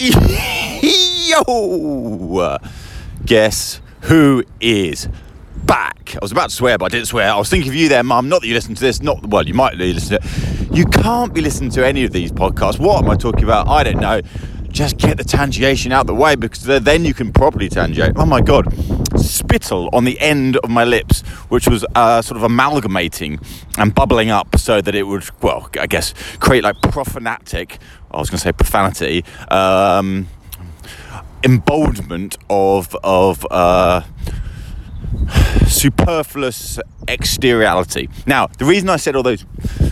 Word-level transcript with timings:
Yo! 0.02 0.16
Guess 3.26 3.82
who 4.04 4.42
is 4.58 5.10
back? 5.66 6.14
I 6.14 6.18
was 6.22 6.32
about 6.32 6.48
to 6.48 6.56
swear, 6.56 6.78
but 6.78 6.86
I 6.86 6.88
didn't 6.88 7.08
swear. 7.08 7.30
I 7.30 7.36
was 7.36 7.50
thinking 7.50 7.68
of 7.68 7.74
you 7.74 7.90
there, 7.90 8.02
Mum. 8.02 8.30
Not 8.30 8.40
that 8.40 8.48
you 8.48 8.54
listen 8.54 8.74
to 8.74 8.80
this. 8.80 9.02
Not 9.02 9.26
well, 9.26 9.46
you 9.46 9.52
might 9.52 9.74
listen 9.74 10.18
to 10.18 10.24
it. 10.24 10.74
You 10.74 10.86
can't 10.86 11.34
be 11.34 11.42
listening 11.42 11.68
to 11.72 11.86
any 11.86 12.04
of 12.04 12.12
these 12.12 12.32
podcasts. 12.32 12.78
What 12.78 13.04
am 13.04 13.10
I 13.10 13.16
talking 13.16 13.44
about? 13.44 13.68
I 13.68 13.82
don't 13.84 14.00
know. 14.00 14.22
Just 14.70 14.98
get 14.98 15.16
the 15.16 15.24
tangiation 15.24 15.92
out 15.92 16.06
the 16.06 16.14
way 16.14 16.36
because 16.36 16.64
then 16.64 17.04
you 17.04 17.12
can 17.12 17.32
properly 17.32 17.68
tangiate. 17.68 18.12
Oh 18.16 18.26
my 18.26 18.40
god, 18.40 18.72
spittle 19.20 19.88
on 19.92 20.04
the 20.04 20.18
end 20.20 20.56
of 20.58 20.70
my 20.70 20.84
lips, 20.84 21.22
which 21.48 21.68
was 21.68 21.84
uh, 21.94 22.22
sort 22.22 22.36
of 22.36 22.42
amalgamating 22.42 23.40
and 23.78 23.94
bubbling 23.94 24.30
up 24.30 24.58
so 24.58 24.80
that 24.80 24.94
it 24.94 25.04
would, 25.04 25.28
well, 25.42 25.68
I 25.78 25.86
guess, 25.86 26.14
create 26.38 26.64
like 26.64 26.80
profanatic. 26.82 27.78
I 28.10 28.18
was 28.18 28.30
going 28.30 28.38
to 28.38 28.44
say 28.44 28.52
profanity. 28.52 29.24
Um, 29.50 30.28
emboldenment 31.42 32.36
of 32.48 32.94
of 33.02 33.46
uh, 33.50 34.02
superfluous 35.66 36.78
exteriority. 37.08 38.08
Now, 38.26 38.46
the 38.46 38.64
reason 38.64 38.88
I 38.88 38.96
said 38.96 39.16
all 39.16 39.22
those 39.22 39.44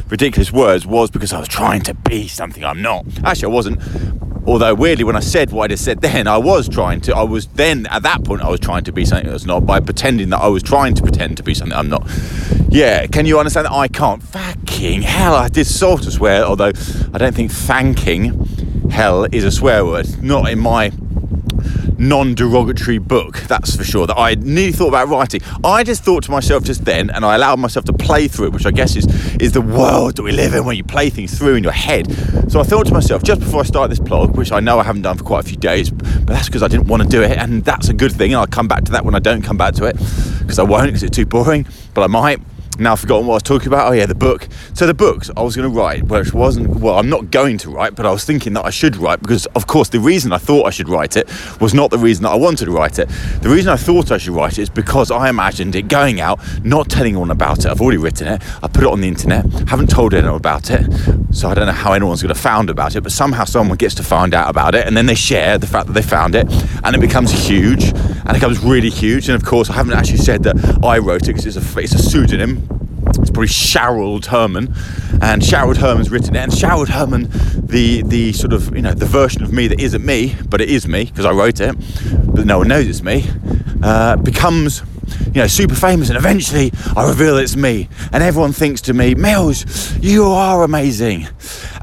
ridiculous 0.09 0.53
words 0.53 0.87
was 0.87 1.11
because 1.11 1.33
I 1.33 1.39
was 1.39 1.49
trying 1.49 1.83
to 1.83 1.95
be 1.95 2.29
something 2.29 2.65
I'm 2.65 2.83
not. 2.83 3.07
Actually, 3.25 3.53
I 3.53 3.55
wasn't. 3.55 4.28
Although 4.49 4.75
weirdly, 4.75 5.05
when 5.05 5.15
I 5.15 5.21
said 5.21 5.53
what 5.53 5.65
I 5.65 5.69
just 5.69 5.85
said 5.85 6.01
then, 6.01 6.27
I 6.27 6.39
was 6.39 6.71
trying 6.71 7.03
to. 7.03 7.15
I 7.15 7.23
was 7.23 7.49
then 7.49 7.87
at 7.89 8.03
that 8.05 8.25
point 8.25 8.41
I 8.41 8.49
was 8.49 8.61
trying 8.61 8.83
to 8.85 8.93
be 8.93 9.05
something 9.05 9.31
that's 9.31 9.45
not 9.45 9.67
by 9.67 9.79
pretending 9.79 10.31
that 10.31 10.41
I 10.41 10.47
was 10.49 10.63
trying 10.63 10.95
to 10.95 11.03
pretend 11.03 11.37
to 11.37 11.43
be 11.43 11.53
something 11.53 11.77
I'm 11.77 11.91
not. 11.91 12.11
Yeah, 12.71 13.07
can 13.07 13.27
you 13.27 13.39
understand 13.39 13.67
that 13.67 13.73
I 13.73 13.89
can't? 13.89 14.23
Fucking 14.23 15.03
hell, 15.03 15.35
I 15.35 15.51
did 15.51 15.67
sort 15.67 16.07
of 16.07 16.15
swear, 16.15 16.45
although 16.45 16.73
I 17.13 17.19
don't 17.19 17.35
think 17.35 17.51
thanking 17.53 18.89
hell 18.89 19.27
is 19.31 19.45
a 19.45 19.51
swear 19.51 19.85
word. 19.85 20.23
Not 20.23 20.49
in 20.51 20.59
my 20.61 20.93
non-derogatory 21.99 22.99
book 22.99 23.39
that's 23.49 23.75
for 23.77 23.85
sure 23.85 24.07
that 24.07 24.17
i 24.17 24.35
nearly 24.37 24.73
thought 24.73 24.89
about 24.89 25.09
writing. 25.09 25.41
I 25.65 25.83
just 25.83 26.05
thought 26.05 26.23
to 26.25 26.31
myself 26.31 26.65
just 26.65 26.85
then 26.85 27.11
and 27.11 27.25
i 27.25 27.35
allowed 27.35 27.59
myself 27.59 27.85
to 27.87 27.93
play 27.93 28.29
through 28.29 28.47
it 28.47 28.53
which 28.53 28.67
i 28.67 28.71
guess 28.71 28.97
is 28.97 29.07
is 29.37 29.53
the 29.53 29.61
world 29.61 30.17
that 30.17 30.23
we 30.23 30.33
live 30.33 30.55
in 30.55 30.65
when 30.65 30.77
you 30.77 30.85
play 30.85 31.11
things 31.11 31.37
through 31.37 31.57
in 31.57 31.63
your 31.63 31.73
head. 31.73 32.07
So 32.51 32.61
i 32.61 32.63
thought 32.63 32.87
to 32.87 32.93
myself 32.93 33.23
just 33.23 33.41
before 33.41 33.61
i 33.61 33.65
start 33.65 33.91
this 33.91 33.99
blog 33.99 34.37
which 34.37 34.53
i 34.53 34.61
know 34.61 34.79
i 34.79 34.85
haven't 34.85 35.03
done 35.03 35.17
for 35.17 35.25
quite 35.25 35.45
a 35.45 35.49
few 35.49 35.57
days 35.57 35.91
but 35.91 36.27
that's 36.27 36.47
because 36.47 36.63
i 36.63 36.69
didn't 36.69 36.87
want 36.87 37.03
to 37.03 37.09
do 37.09 37.23
it 37.23 37.37
and 37.37 37.65
that's 37.65 37.89
a 37.89 37.95
good 37.95 38.13
thing 38.13 38.33
and 38.33 38.41
i'll 38.41 38.47
come 38.47 38.69
back 38.69 38.85
to 38.85 38.93
that 38.93 39.05
when 39.05 39.15
i 39.15 39.19
don't 39.19 39.43
come 39.43 39.57
back 39.57 39.75
to 39.75 39.85
it 39.85 39.97
because 40.41 40.59
i 40.59 40.63
won't 40.63 40.87
because 40.87 41.03
it's 41.03 41.17
too 41.17 41.27
boring 41.27 41.67
but 41.95 42.03
i 42.03 42.07
might 42.07 42.41
now 42.79 42.93
I've 42.93 43.01
forgotten 43.01 43.27
what 43.27 43.35
I 43.35 43.37
was 43.37 43.43
talking 43.43 43.69
about. 43.69 43.89
Oh 43.89 43.93
yeah, 43.93 44.07
the 44.07 44.15
book. 44.15 44.49
So 44.75 44.87
the 44.87 44.95
books 44.95 45.31
I 45.37 45.43
was 45.43 45.57
going 45.57 45.71
to 45.71 45.77
write, 45.77 46.05
which 46.05 46.33
wasn't 46.33 46.69
well. 46.81 46.99
I'm 46.99 47.09
not 47.09 47.31
going 47.31 47.59
to 47.59 47.71
write, 47.71 47.97
but 47.97 48.07
I 48.07 48.13
was 48.13 48.25
thinking 48.25 48.53
that 48.53 48.65
I 48.65 48.71
should 48.71 48.97
write 48.97 49.21
because, 49.21 49.47
of 49.47 49.67
course, 49.67 49.89
the 49.89 49.99
reason 49.99 50.33
I 50.33 50.39
thought 50.39 50.65
I 50.65 50.71
should 50.71 50.89
write 50.89 51.17
it 51.17 51.29
was 51.61 51.75
not 51.75 51.91
the 51.91 51.99
reason 51.99 52.23
that 52.23 52.31
I 52.31 52.37
wanted 52.37 52.67
to 52.67 52.71
write 52.71 52.99
it. 52.99 53.09
The 53.41 53.49
reason 53.49 53.73
I 53.73 53.77
thought 53.77 54.13
I 54.13 54.19
should 54.19 54.35
write 54.35 54.59
it 54.59 54.63
is 54.63 54.71
because 54.71 55.11
I 55.11 55.29
imagined 55.29 55.75
it 55.75 55.89
going 55.89 56.21
out, 56.21 56.39
not 56.65 56.89
telling 56.89 57.13
anyone 57.13 57.31
about 57.31 57.61
it. 57.61 57.67
I've 57.67 57.81
already 57.81 57.99
written 57.99 58.29
it. 58.29 58.43
I 58.63 58.69
put 58.69 58.85
it 58.85 58.91
on 58.91 59.01
the 59.01 59.09
internet. 59.09 59.45
Haven't 59.69 59.91
told 59.91 60.15
anyone 60.15 60.37
about 60.37 60.71
it, 60.71 60.87
so 61.33 61.49
I 61.49 61.55
don't 61.55 61.67
know 61.67 61.73
how 61.73 61.95
anyone's 61.95 62.23
going 62.23 62.35
to 62.35 62.41
find 62.41 62.71
about 62.71 62.95
it. 62.95 63.01
But 63.01 63.13
somehow 63.13 63.45
someone 63.45 63.77
gets 63.77 63.95
to 63.97 64.05
find 64.05 64.35
out 64.35 64.49
about 64.49 64.75
it, 64.75 64.87
and 64.87 64.97
then 64.97 65.07
they 65.07 65.15
share 65.15 65.59
the 65.59 65.67
fact 65.67 65.87
that 65.89 65.95
they 65.95 66.03
found 66.03 66.35
it, 66.35 66.47
and 66.85 66.95
it 66.95 67.01
becomes 67.01 67.33
huge, 67.33 67.85
and 67.85 68.31
it 68.31 68.35
becomes 68.35 68.61
really 68.61 68.91
huge. 68.91 69.29
And 69.29 69.35
of 69.35 69.45
course, 69.45 69.69
I 69.69 69.73
haven't 69.73 69.95
actually 69.95 70.19
said 70.19 70.45
that 70.45 70.85
I 70.85 70.99
wrote 70.99 71.23
it 71.23 71.35
because 71.35 71.47
it's 71.47 71.57
a 71.57 71.79
it's 71.81 71.95
a 71.95 71.99
pseudonym 71.99 72.68
probably 73.39 73.55
Sharald 73.55 74.27
Herman, 74.27 74.67
and 75.23 75.41
Sharald 75.41 75.77
Herman's 75.77 76.11
written 76.11 76.35
it. 76.35 76.41
And 76.41 76.51
Sharald 76.51 76.89
Herman, 76.89 77.29
the 77.65 78.03
the 78.03 78.33
sort 78.33 78.53
of 78.53 78.75
you 78.75 78.83
know 78.83 78.93
the 78.93 79.07
version 79.07 79.45
of 79.45 79.53
me 79.53 79.69
that 79.69 79.79
isn't 79.79 80.05
me, 80.05 80.35
but 80.49 80.61
it 80.61 80.69
is 80.69 80.89
me 80.89 81.05
because 81.05 81.25
I 81.25 81.31
wrote 81.31 81.61
it, 81.61 81.77
but 82.35 82.47
no 82.47 82.59
one 82.59 82.67
knows 82.67 82.89
it's 82.89 83.05
me, 83.05 83.25
uh, 83.81 84.17
becomes 84.17 84.83
you 85.27 85.41
know 85.41 85.47
super 85.47 85.77
famous, 85.77 86.09
and 86.09 86.19
eventually 86.19 86.73
I 86.97 87.09
reveal 87.09 87.37
it's 87.37 87.55
me, 87.55 87.89
and 88.13 88.25
everyone 88.25 88.53
thinks 88.53 88.81
to 88.83 88.93
me, 88.93 89.15
Mills, 89.15 89.97
you 89.99 90.25
are 90.25 90.65
amazing. 90.65 91.29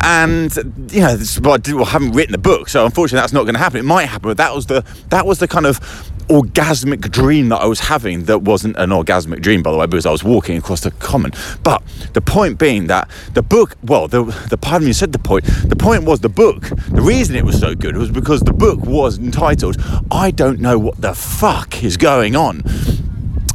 And 0.02 0.54
you 0.92 1.00
know, 1.00 1.16
this, 1.16 1.40
well, 1.40 1.54
I, 1.54 1.72
I 1.72 1.86
haven't 1.86 2.12
written 2.12 2.34
the 2.34 2.38
book, 2.38 2.68
so 2.68 2.84
unfortunately 2.84 3.22
that's 3.22 3.32
not 3.32 3.44
going 3.44 3.56
to 3.56 3.60
happen. 3.60 3.80
It 3.80 3.84
might 3.84 4.08
happen, 4.08 4.30
but 4.30 4.38
that 4.38 4.54
was 4.54 4.66
the 4.66 4.84
that 5.08 5.26
was 5.26 5.40
the 5.40 5.48
kind 5.48 5.66
of 5.66 5.80
orgasmic 6.28 7.12
dream 7.12 7.50
that 7.50 7.58
I 7.58 7.66
was 7.66 7.82
having 7.82 8.26
that 8.26 8.42
wasn't 8.42 8.78
an 8.78 8.90
orgasmic 8.90 9.42
dream, 9.42 9.64
by 9.64 9.72
the 9.72 9.78
way, 9.78 9.86
because 9.86 10.06
I 10.06 10.12
was 10.12 10.24
walking 10.24 10.58
across 10.58 10.82
the 10.82 10.92
common. 10.92 11.32
But 11.64 11.84
the 12.14 12.22
point 12.22 12.58
being 12.58 12.88
that 12.88 13.10
the 13.34 13.42
book, 13.42 13.76
well, 13.84 14.08
the, 14.08 14.24
the 14.50 14.58
part 14.58 14.82
of 14.82 14.88
me 14.88 14.94
said 14.94 15.12
the 15.12 15.20
point, 15.20 15.46
the 15.46 15.76
point 15.76 16.04
was 16.04 16.20
the 16.22 16.30
book, 16.30 16.64
the 16.90 17.02
reason 17.02 17.36
it 17.36 17.46
was 17.46 17.60
so 17.60 17.76
good 17.76 17.96
was 17.98 18.12
because 18.12 18.42
the 18.42 18.54
book 18.54 18.80
was 18.86 19.18
entitled, 19.18 19.78
I 20.12 20.32
Don't 20.32 20.60
Know 20.60 20.80
What 20.80 21.02
the 21.02 21.14
Fuck 21.14 21.84
Is 21.84 21.98
Going 21.98 22.36
On. 22.36 22.64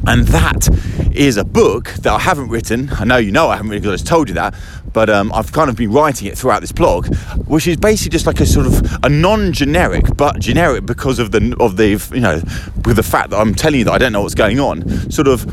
And 0.07 0.27
that 0.29 0.69
is 1.15 1.37
a 1.37 1.45
book 1.45 1.91
that 2.01 2.13
I 2.13 2.19
haven't 2.19 2.49
written. 2.49 2.89
I 2.93 3.05
know 3.05 3.19
you 3.19 3.31
know 3.31 3.49
I 3.49 3.57
haven't 3.57 3.71
written 3.71 3.83
because 3.83 4.01
I 4.01 4.03
just 4.03 4.07
told 4.07 4.29
you 4.29 4.35
that, 4.35 4.55
but 4.93 5.09
um, 5.11 5.33
I've 5.33 5.53
kind 5.53 5.71
of 5.71 5.77
been 5.77 5.93
writing 5.93 6.29
it 6.29 6.37
throughout 6.37 6.61
this 6.61 6.73
blog, 6.73 7.15
which 7.47 7.67
is 7.67 7.77
basically 7.77 8.11
just 8.11 8.27
like 8.27 8.41
a 8.41 8.47
sort 8.47 8.67
of 8.67 9.05
a 9.05 9.09
non-generic, 9.09 10.17
but 10.17 10.39
generic 10.39 10.87
because 10.87 11.19
of 11.19 11.31
the 11.31 11.57
of 11.61 11.77
the 11.77 11.91
you 12.15 12.21
know 12.21 12.41
with 12.85 12.97
the 12.97 13.03
fact 13.03 13.31
that 13.31 13.39
I'm 13.39 13.55
telling 13.55 13.81
you 13.81 13.85
that 13.85 13.93
I 13.93 13.99
don't 13.99 14.13
know 14.13 14.23
what's 14.23 14.35
going 14.35 14.61
on, 14.61 15.11
sort 15.11 15.29
of. 15.29 15.47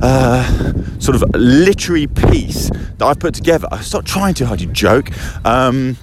Uh, 0.00 0.72
sort 1.00 1.16
of 1.16 1.24
literary 1.34 2.06
piece 2.06 2.70
that 2.70 3.02
I've 3.02 3.18
put 3.18 3.34
together. 3.34 3.66
I 3.72 3.80
stop 3.80 4.04
trying 4.04 4.34
too 4.34 4.44
hard, 4.44 4.60
you 4.60 4.68
joke. 4.68 5.10
Um, 5.44 5.96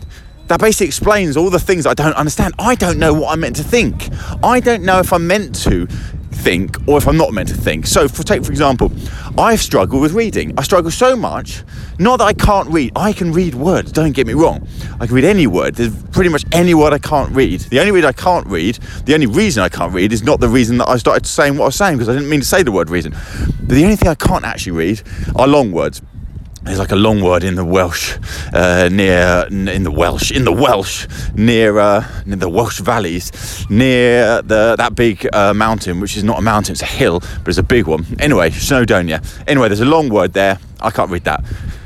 that 0.47 0.59
basically 0.59 0.88
explains 0.88 1.36
all 1.38 1.50
the 1.50 1.59
things 1.59 1.86
I 1.86 1.94
don't 1.94 2.14
understand. 2.14 2.53
I 2.59 2.76
don't 2.76 3.00
know 3.00 3.14
what 3.14 3.32
I'm 3.32 3.40
meant 3.40 3.56
to 3.56 3.64
think. 3.64 4.09
I 4.44 4.59
don't 4.59 4.84
know 4.84 5.00
if 5.00 5.12
I'm 5.12 5.26
meant 5.28 5.56
to 5.64 5.88
think 6.35 6.78
or 6.88 6.97
if 6.97 7.07
I'm 7.07 7.18
not 7.18 7.34
meant 7.34 7.50
to 7.50 7.56
think. 7.56 7.88
So, 7.88 8.07
for 8.07 8.23
take 8.23 8.44
for 8.44 8.51
example, 8.51 8.91
I 9.38 9.56
struggle 9.56 10.00
with 10.00 10.13
reading. 10.13 10.53
I 10.57 10.63
struggle 10.63 10.91
so 10.91 11.16
much, 11.16 11.63
not 11.97 12.18
that 12.18 12.25
I 12.25 12.34
can't 12.34 12.69
read. 12.69 12.91
I 12.96 13.13
can 13.13 13.31
read 13.31 13.56
words. 13.56 13.91
Don't 13.91 14.12
get 14.12 14.28
me 14.28 14.34
wrong. 14.34 14.68
I 15.00 15.07
can 15.07 15.16
read 15.16 15.25
any 15.25 15.47
word. 15.47 15.75
There's 15.75 16.03
pretty 16.12 16.29
much 16.29 16.44
any 16.51 16.73
word 16.73 16.94
I 16.94 17.00
can't 17.00 17.31
read. 17.31 17.62
The 17.62 17.79
only 17.79 17.91
word 17.91 18.06
I 18.06 18.12
can't 18.12 18.46
read, 18.47 18.75
the 19.06 19.13
only 19.13 19.28
reason 19.28 19.63
I 19.63 19.69
can't 19.69 19.94
read 19.94 20.13
is 20.13 20.23
not 20.23 20.40
the 20.40 20.50
reason 20.50 20.78
that 20.78 20.90
I 20.90 20.97
started 20.97 21.25
saying 21.25 21.57
what 21.57 21.63
I 21.63 21.68
was 21.68 21.75
saying 21.75 21.96
because 21.97 22.09
I 22.09 22.13
didn't 22.13 22.29
mean 22.29 22.41
to 22.41 22.46
say 22.46 22.63
the 22.63 22.72
word 22.72 22.90
reason. 22.90 23.12
But 23.12 23.75
the 23.75 23.84
only 23.84 23.96
thing 23.96 24.09
I 24.09 24.16
can't 24.16 24.46
actually 24.46 24.73
read 24.73 25.02
are 25.35 25.47
long 25.47 25.72
words 25.72 26.02
there's 26.66 26.80
like 26.80 26.92
a 26.92 26.96
long 26.96 27.22
word 27.22 27.44
in 27.44 27.56
the 27.56 27.64
Welsh, 27.64 28.18
uh, 28.52 28.90
near 28.92 29.48
in 29.50 29.84
the 29.84 29.92
Welsh, 29.92 30.31
in 30.31 30.46
the 30.46 30.52
Welsh, 30.52 31.08
near 31.36 31.78
uh, 31.78 32.06
the 32.26 32.50
Welsh 32.50 32.80
valleys, 32.80 33.31
near 33.70 34.42
the 34.42 34.76
that 34.76 34.96
big 34.96 35.28
uh, 35.34 35.53
mountain, 35.53 36.00
which 36.00 36.18
is 36.18 36.24
not 36.24 36.40
a 36.40 36.42
mountain, 36.42 36.74
it's 36.74 36.81
a 36.81 36.86
hill, 36.86 37.20
but 37.20 37.50
it's 37.50 37.59
a 37.59 37.64
big 37.64 37.86
one. 37.86 38.06
Anyway, 38.20 38.50
Snowdonia. 38.50 39.24
Anyway, 39.48 39.68
there's 39.68 39.80
a 39.80 39.86
long 39.86 40.09
word 40.09 40.34
there. 40.34 40.58
I 40.81 40.90
can't 40.90 41.12
read 41.12 41.24
that. 41.26 41.44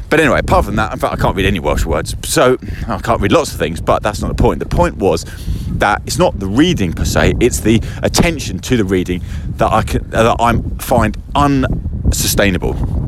But 0.10 0.20
anyway, 0.20 0.40
apart 0.40 0.66
from 0.66 0.78
that, 0.78 0.92
in 0.92 0.98
fact, 0.98 1.14
I 1.14 1.18
can't 1.18 1.36
read 1.36 1.46
any 1.46 1.60
Welsh 1.60 1.86
words. 1.86 2.16
So 2.24 2.58
I 2.88 2.98
can't 3.00 3.22
read 3.22 3.32
lots 3.32 3.52
of 3.52 3.60
things, 3.60 3.80
but 3.82 4.02
that's 4.02 4.22
not 4.22 4.30
the 4.30 4.42
point. 4.42 4.60
The 4.60 4.66
point 4.66 4.96
was 4.96 5.26
that 5.72 6.02
it's 6.08 6.18
not 6.18 6.40
the 6.40 6.48
reading 6.48 6.94
per 6.94 7.06
se; 7.06 7.34
it's 7.42 7.60
the 7.60 7.82
attention 8.02 8.60
to 8.60 8.78
the 8.78 8.86
reading 8.86 9.22
that 9.58 9.72
I 9.72 9.84
can 9.84 10.10
that 10.12 10.36
I 10.40 10.54
find 10.80 11.18
unsustainable 11.36 12.99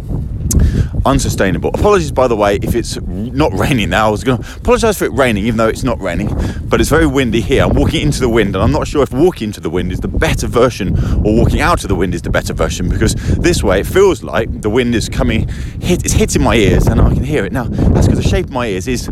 unsustainable. 1.06 1.70
Apologies, 1.74 2.12
by 2.12 2.28
the 2.28 2.36
way, 2.36 2.58
if 2.62 2.76
it's 2.76 3.00
not 3.02 3.54
raining 3.54 3.90
now. 3.90 4.08
I 4.08 4.10
was 4.10 4.24
going 4.24 4.42
to 4.42 4.56
apologise 4.58 4.98
for 4.98 5.06
it 5.06 5.14
raining, 5.14 5.46
even 5.46 5.58
though 5.58 5.68
it's 5.68 5.84
not 5.84 6.00
raining, 6.00 6.30
but 6.64 6.82
it's 6.82 6.90
very 6.90 7.06
windy 7.06 7.42
here. 7.42 7.64
I'm 7.64 7.74
walking 7.74 8.02
into 8.02 8.20
the 8.20 8.30
wind, 8.30 8.56
and 8.56 8.64
I'm 8.64 8.72
not 8.72 8.88
sure 8.88 9.04
if 9.04 9.14
walking 9.14 9.50
into 9.50 9.60
the 9.60 9.70
wind 9.70 9.92
is 9.92 10.00
the 10.00 10.08
better 10.08 10.48
version 10.48 10.98
or 11.26 11.36
walking 11.36 11.62
out 11.62 11.84
of 11.84 11.88
the 11.88 11.96
wind 11.96 12.14
is 12.14 12.22
the 12.22 12.30
better 12.30 12.54
version 12.54 12.90
because 12.90 13.16
this 13.38 13.64
way 13.64 13.82
it 13.82 13.88
feels 13.88 14.24
like 14.24 14.62
the 14.62 14.70
wind 14.70 14.96
is 14.96 15.10
coming, 15.10 15.48
hit, 15.80 16.04
it's 16.06 16.14
hitting 16.14 16.44
my 16.44 16.56
ears, 16.56 16.88
and 16.88 17.00
I 17.00 17.14
can 17.14 17.24
hear 17.24 17.46
it. 17.46 17.52
Now, 17.52 17.66
that's 17.66 18.08
because 18.08 18.24
the 18.24 18.30
shape 18.30 18.46
of 18.46 18.52
my 18.52 18.68
ears 18.68 18.88
is 18.88 19.10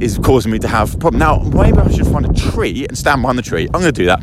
is 0.00 0.18
causing 0.18 0.52
me 0.52 0.58
to 0.58 0.68
have 0.68 0.98
problem. 1.00 1.18
Now, 1.18 1.38
maybe 1.38 1.78
I 1.78 1.90
should 1.90 2.06
find 2.06 2.26
a 2.26 2.50
tree 2.50 2.86
and 2.86 2.96
stand 2.98 3.22
behind 3.22 3.38
the 3.38 3.42
tree. 3.42 3.64
I'm 3.66 3.80
going 3.80 3.84
to 3.84 3.92
do 3.92 4.06
that, 4.06 4.22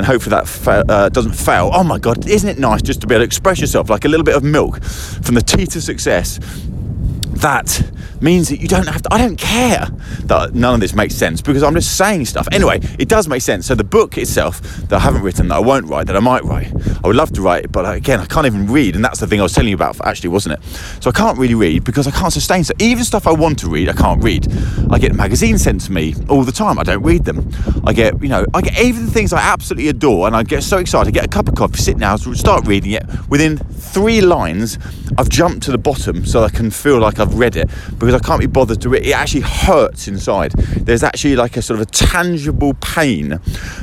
and 0.00 0.06
hopefully 0.06 0.30
that 0.30 0.48
fa- 0.48 0.82
uh, 0.88 1.10
doesn't 1.10 1.34
fail. 1.34 1.68
Oh 1.74 1.84
my 1.84 1.98
God, 1.98 2.26
isn't 2.26 2.48
it 2.48 2.58
nice 2.58 2.80
just 2.80 3.02
to 3.02 3.06
be 3.06 3.14
able 3.14 3.20
to 3.20 3.26
express 3.26 3.60
yourself 3.60 3.90
like 3.90 4.06
a 4.06 4.08
little 4.08 4.24
bit 4.24 4.34
of 4.34 4.42
milk 4.42 4.82
from 4.82 5.34
the 5.34 5.42
teeth 5.42 5.76
of 5.76 5.82
success? 5.82 6.40
That 7.40 7.90
means 8.20 8.48
that 8.50 8.60
you 8.60 8.68
don't 8.68 8.86
have 8.86 9.02
to. 9.02 9.14
I 9.14 9.18
don't 9.18 9.36
care 9.36 9.86
that 10.24 10.54
none 10.54 10.74
of 10.74 10.80
this 10.80 10.94
makes 10.94 11.14
sense 11.14 11.40
because 11.40 11.62
I'm 11.62 11.74
just 11.74 11.96
saying 11.96 12.26
stuff. 12.26 12.46
Anyway, 12.52 12.80
it 12.98 13.08
does 13.08 13.28
make 13.28 13.42
sense. 13.42 13.66
So 13.66 13.74
the 13.74 13.84
book 13.84 14.18
itself 14.18 14.60
that 14.60 14.96
I 14.96 14.98
haven't 14.98 15.22
written, 15.22 15.48
that 15.48 15.56
I 15.56 15.60
won't 15.60 15.86
write, 15.86 16.06
that 16.06 16.16
I 16.16 16.20
might 16.20 16.44
write, 16.44 16.72
I 17.02 17.06
would 17.06 17.16
love 17.16 17.32
to 17.32 17.42
write 17.42 17.64
it, 17.64 17.72
but 17.72 17.90
again, 17.94 18.20
I 18.20 18.26
can't 18.26 18.46
even 18.46 18.66
read, 18.66 18.94
and 18.94 19.04
that's 19.04 19.20
the 19.20 19.26
thing 19.26 19.40
I 19.40 19.42
was 19.42 19.54
telling 19.54 19.70
you 19.70 19.74
about, 19.74 19.98
actually, 20.04 20.28
wasn't 20.28 20.58
it? 20.58 20.64
So 21.02 21.10
I 21.10 21.12
can't 21.12 21.38
really 21.38 21.54
read 21.54 21.84
because 21.84 22.06
I 22.06 22.10
can't 22.10 22.32
sustain 22.32 22.64
stuff. 22.64 22.76
Even 22.80 23.04
stuff 23.04 23.26
I 23.26 23.32
want 23.32 23.58
to 23.60 23.70
read, 23.70 23.88
I 23.88 23.94
can't 23.94 24.22
read. 24.22 24.46
I 24.90 24.98
get 24.98 25.14
magazines 25.14 25.62
sent 25.62 25.80
to 25.82 25.92
me 25.92 26.14
all 26.28 26.42
the 26.42 26.52
time. 26.52 26.78
I 26.78 26.82
don't 26.82 27.02
read 27.02 27.24
them. 27.24 27.50
I 27.84 27.92
get, 27.92 28.20
you 28.22 28.28
know, 28.28 28.44
I 28.52 28.60
get 28.60 28.78
even 28.78 29.06
things 29.06 29.32
I 29.32 29.40
absolutely 29.40 29.88
adore, 29.88 30.26
and 30.26 30.36
I 30.36 30.42
get 30.42 30.62
so 30.62 30.78
excited. 30.78 31.08
I 31.08 31.12
get 31.12 31.24
a 31.24 31.28
cup 31.28 31.48
of 31.48 31.54
coffee, 31.54 31.78
sit 31.78 31.98
down, 31.98 32.18
start 32.18 32.66
reading 32.66 32.92
it. 32.92 33.04
Within 33.28 33.56
three 33.56 34.20
lines, 34.20 34.78
I've 35.16 35.28
jumped 35.28 35.62
to 35.64 35.70
the 35.72 35.78
bottom 35.78 36.26
so 36.26 36.44
I 36.44 36.50
can 36.50 36.70
feel 36.70 36.98
like 36.98 37.18
I've 37.18 37.29
have 37.30 37.38
read 37.38 37.56
it 37.56 37.68
because 37.98 38.14
I 38.14 38.18
can't 38.18 38.40
be 38.40 38.46
bothered 38.46 38.80
to 38.82 38.88
read. 38.88 39.02
It 39.02 39.10
It 39.10 39.14
actually 39.14 39.42
hurts 39.42 40.08
inside. 40.08 40.52
There's 40.52 41.02
actually 41.02 41.36
like 41.36 41.56
a 41.56 41.62
sort 41.62 41.80
of 41.80 41.86
a 41.88 41.90
tangible 41.90 42.74
pain 42.74 43.40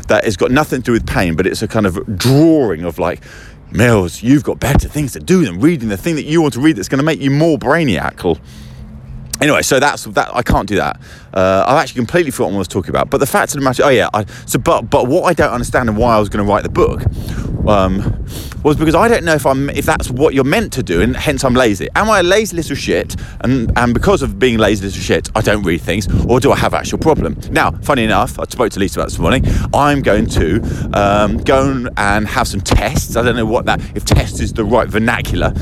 that 0.08 0.24
has 0.24 0.38
got 0.38 0.52
nothing 0.52 0.82
to 0.82 0.86
do 0.86 0.92
with 0.92 1.06
pain, 1.06 1.36
but 1.36 1.46
it's 1.48 1.62
a 1.62 1.68
kind 1.68 1.86
of 1.86 2.18
drawing 2.18 2.84
of 2.84 3.00
like. 3.00 3.22
Mills, 3.70 4.24
you've 4.24 4.46
got 4.46 4.62
better 4.62 4.88
things 4.88 5.12
to 5.12 5.20
do 5.20 5.44
than 5.44 5.60
reading 5.60 5.90
the 5.90 5.98
thing 5.98 6.16
that 6.16 6.24
you 6.24 6.42
want 6.42 6.54
to 6.54 6.62
read 6.62 6.78
that's 6.78 6.88
going 6.88 7.00
to 7.00 7.04
make 7.04 7.20
you 7.20 7.30
more 7.30 7.58
brainiacal 7.58 8.40
anyway, 9.42 9.62
so 9.62 9.80
that's 9.80 10.06
that. 10.06 10.34
I 10.34 10.42
can't 10.42 10.68
do 10.68 10.76
that. 10.76 11.00
Uh, 11.34 11.64
I've 11.68 11.78
actually 11.78 12.00
completely 12.00 12.32
forgotten 12.32 12.56
what 12.56 12.60
I 12.60 12.62
was 12.62 12.68
talking 12.68 12.90
about. 12.90 13.10
But 13.10 13.20
the 13.20 13.26
fact 13.26 13.54
of 13.54 13.60
the 13.60 13.64
matter, 13.64 13.84
oh 13.84 13.90
yeah. 13.90 14.10
I, 14.14 14.26
so, 14.46 14.60
but 14.60 14.90
but 14.90 15.08
what 15.08 15.24
I 15.24 15.34
don't 15.34 15.52
understand 15.52 15.90
and 15.90 15.98
why 15.98 16.16
I 16.16 16.20
was 16.20 16.30
going 16.30 16.46
to 16.46 16.52
write 16.52 16.64
the 16.64 16.70
book 16.70 17.02
um, 17.68 18.26
was 18.64 18.78
because 18.78 18.96
I 18.96 19.08
don't 19.08 19.24
know 19.24 19.36
if 19.36 19.46
I'm 19.46 19.70
if 19.70 19.86
that's 19.86 20.10
what 20.10 20.34
you're 20.34 20.44
meant 20.44 20.74
to 20.74 20.84
do, 20.84 21.02
and 21.02 21.16
hence 21.16 21.44
I'm 21.44 21.54
lazy. 21.54 21.88
Am 21.96 22.10
I 22.10 22.20
a 22.20 22.24
lazy 22.24 22.56
little 22.56 22.76
shit? 22.76 23.16
And 23.42 23.72
and 23.78 23.94
because 23.94 24.22
of 24.22 24.40
being 24.40 24.58
lazy 24.58 24.86
little 24.86 25.02
shit, 25.02 25.30
I 25.36 25.42
don't 25.42 25.64
read 25.64 25.82
things, 25.82 26.08
or 26.26 26.40
do 26.40 26.52
I 26.52 26.58
have 26.58 26.74
actual 26.74 26.98
problem? 26.98 27.38
Now, 27.52 27.72
funny 27.72 28.04
enough, 28.04 28.40
I 28.40 28.46
spoke 28.46 28.72
to 28.72 28.80
Lisa 28.80 29.00
about 29.00 29.10
this 29.10 29.20
morning. 29.20 29.46
I'm 29.74 30.02
going 30.02 30.28
to 30.28 30.62
um, 30.94 31.38
go 31.38 31.88
and 31.98 32.28
have 32.28 32.48
some 32.48 32.62
tests. 32.62 33.16
I 33.16 33.22
don't 33.22 33.36
know 33.36 33.46
what 33.46 33.66
that 33.66 33.82
if 33.96 34.06
test 34.06 34.42
is 34.42 34.54
the 34.54 34.66
right 34.66 34.88
vernacular 34.88 35.54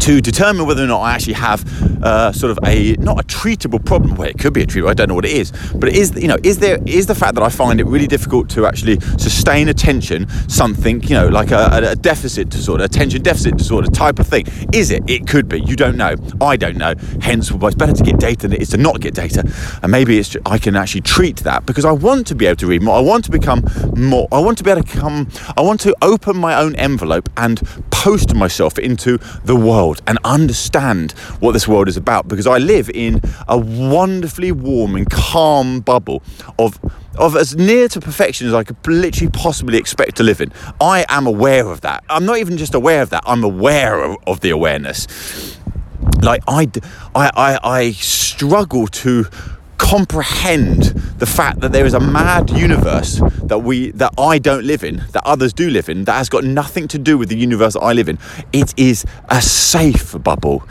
to 0.00 0.20
determine 0.20 0.66
whether 0.66 0.82
or 0.82 0.86
not 0.86 1.00
I 1.00 1.14
actually 1.14 1.34
have 1.34 1.64
uh, 2.02 2.32
sort 2.32 2.50
of 2.50 2.58
a 2.64 2.92
not 2.94 3.20
a 3.20 3.26
treatable 3.26 3.84
problem. 3.84 4.16
Well, 4.16 4.28
it 4.28 4.38
could 4.38 4.52
be 4.52 4.62
a 4.62 4.66
treatable. 4.66 4.90
I 4.90 4.94
don't 4.94 5.08
know 5.08 5.14
what 5.14 5.24
it 5.24 5.32
is, 5.32 5.52
but 5.74 5.88
it 5.88 5.96
is 5.96 6.14
you 6.16 6.28
know 6.28 6.36
is 6.42 6.58
there 6.58 6.78
is 6.86 7.06
the 7.06 7.14
fact 7.14 7.34
that 7.34 7.42
I 7.42 7.48
find 7.48 7.80
it 7.80 7.86
really 7.86 8.06
difficult 8.06 8.48
to 8.50 8.66
actually 8.66 9.00
sustain 9.18 9.68
attention 9.68 10.28
something 10.48 11.02
you 11.02 11.14
know 11.14 11.28
like 11.28 11.50
a, 11.50 11.90
a 11.92 11.96
deficit 11.96 12.48
disorder, 12.48 12.84
attention 12.84 13.22
deficit 13.22 13.56
disorder 13.56 13.90
type 13.90 14.18
of 14.18 14.26
thing. 14.26 14.46
Is 14.72 14.90
it? 14.90 15.08
It 15.08 15.26
could 15.26 15.48
be. 15.48 15.60
You 15.60 15.76
don't 15.76 15.96
know. 15.96 16.14
I 16.40 16.56
don't 16.56 16.76
know. 16.76 16.94
Hence, 17.20 17.50
well, 17.50 17.66
it's 17.66 17.76
better 17.76 17.92
to 17.92 18.02
get 18.02 18.18
data 18.18 18.48
than 18.48 18.52
it 18.52 18.62
is 18.62 18.70
to 18.70 18.76
not 18.76 19.00
get 19.00 19.14
data, 19.14 19.44
and 19.82 19.90
maybe 19.90 20.18
it's 20.18 20.36
I 20.46 20.58
can 20.58 20.76
actually 20.76 21.02
treat 21.02 21.38
that 21.38 21.66
because 21.66 21.84
I 21.84 21.92
want 21.92 22.26
to 22.28 22.34
be 22.34 22.46
able 22.46 22.56
to 22.56 22.66
read 22.66 22.82
more. 22.82 22.96
I 22.96 23.00
want 23.00 23.24
to 23.24 23.30
become 23.30 23.64
more. 23.96 24.28
I 24.32 24.38
want 24.38 24.58
to 24.58 24.64
be 24.64 24.70
able 24.70 24.82
to 24.82 24.98
come. 24.98 25.28
I 25.56 25.62
want 25.62 25.80
to 25.80 25.94
open 26.02 26.36
my 26.36 26.54
own 26.54 26.74
envelope 26.76 27.28
and 27.36 27.60
post 27.90 28.34
myself 28.34 28.78
into 28.78 29.18
the 29.44 29.56
world 29.56 29.87
world 29.88 30.02
and 30.06 30.18
understand 30.24 31.12
what 31.40 31.52
this 31.52 31.66
world 31.66 31.88
is 31.88 31.96
about 31.96 32.28
because 32.28 32.46
I 32.46 32.58
live 32.58 32.90
in 32.90 33.20
a 33.48 33.56
wonderfully 33.56 34.52
warm 34.52 34.94
and 34.94 35.08
calm 35.10 35.80
bubble 35.80 36.22
of 36.58 36.78
of 37.16 37.34
as 37.34 37.56
near 37.56 37.88
to 37.88 38.00
perfection 38.00 38.46
as 38.46 38.54
I 38.54 38.62
could 38.62 38.76
literally 38.86 39.30
possibly 39.32 39.76
expect 39.76 40.16
to 40.18 40.22
live 40.22 40.40
in. 40.40 40.52
I 40.80 41.04
am 41.08 41.26
aware 41.26 41.66
of 41.66 41.80
that. 41.80 42.04
I'm 42.08 42.24
not 42.24 42.38
even 42.38 42.56
just 42.56 42.74
aware 42.74 43.02
of 43.02 43.10
that, 43.10 43.24
I'm 43.26 43.42
aware 43.42 44.04
of, 44.04 44.16
of 44.26 44.40
the 44.40 44.50
awareness. 44.50 45.58
Like 46.22 46.42
I, 46.46 46.68
I, 47.14 47.30
I, 47.34 47.58
I 47.62 47.90
struggle 47.92 48.86
to 48.86 49.26
comprehend 49.88 50.82
the 51.18 51.24
fact 51.24 51.60
that 51.60 51.72
there 51.72 51.86
is 51.86 51.94
a 51.94 52.00
mad 52.00 52.50
universe 52.50 53.22
that 53.44 53.60
we 53.60 53.90
that 53.92 54.12
I 54.18 54.38
don't 54.38 54.64
live 54.64 54.84
in, 54.84 55.02
that 55.12 55.22
others 55.24 55.54
do 55.54 55.70
live 55.70 55.88
in, 55.88 56.04
that 56.04 56.12
has 56.12 56.28
got 56.28 56.44
nothing 56.44 56.88
to 56.88 56.98
do 56.98 57.16
with 57.16 57.30
the 57.30 57.38
universe 57.38 57.74
I 57.74 57.94
live 57.94 58.10
in. 58.10 58.18
It 58.52 58.74
is 58.76 59.06
a 59.30 59.40
safe 59.40 60.14
bubble, 60.22 60.62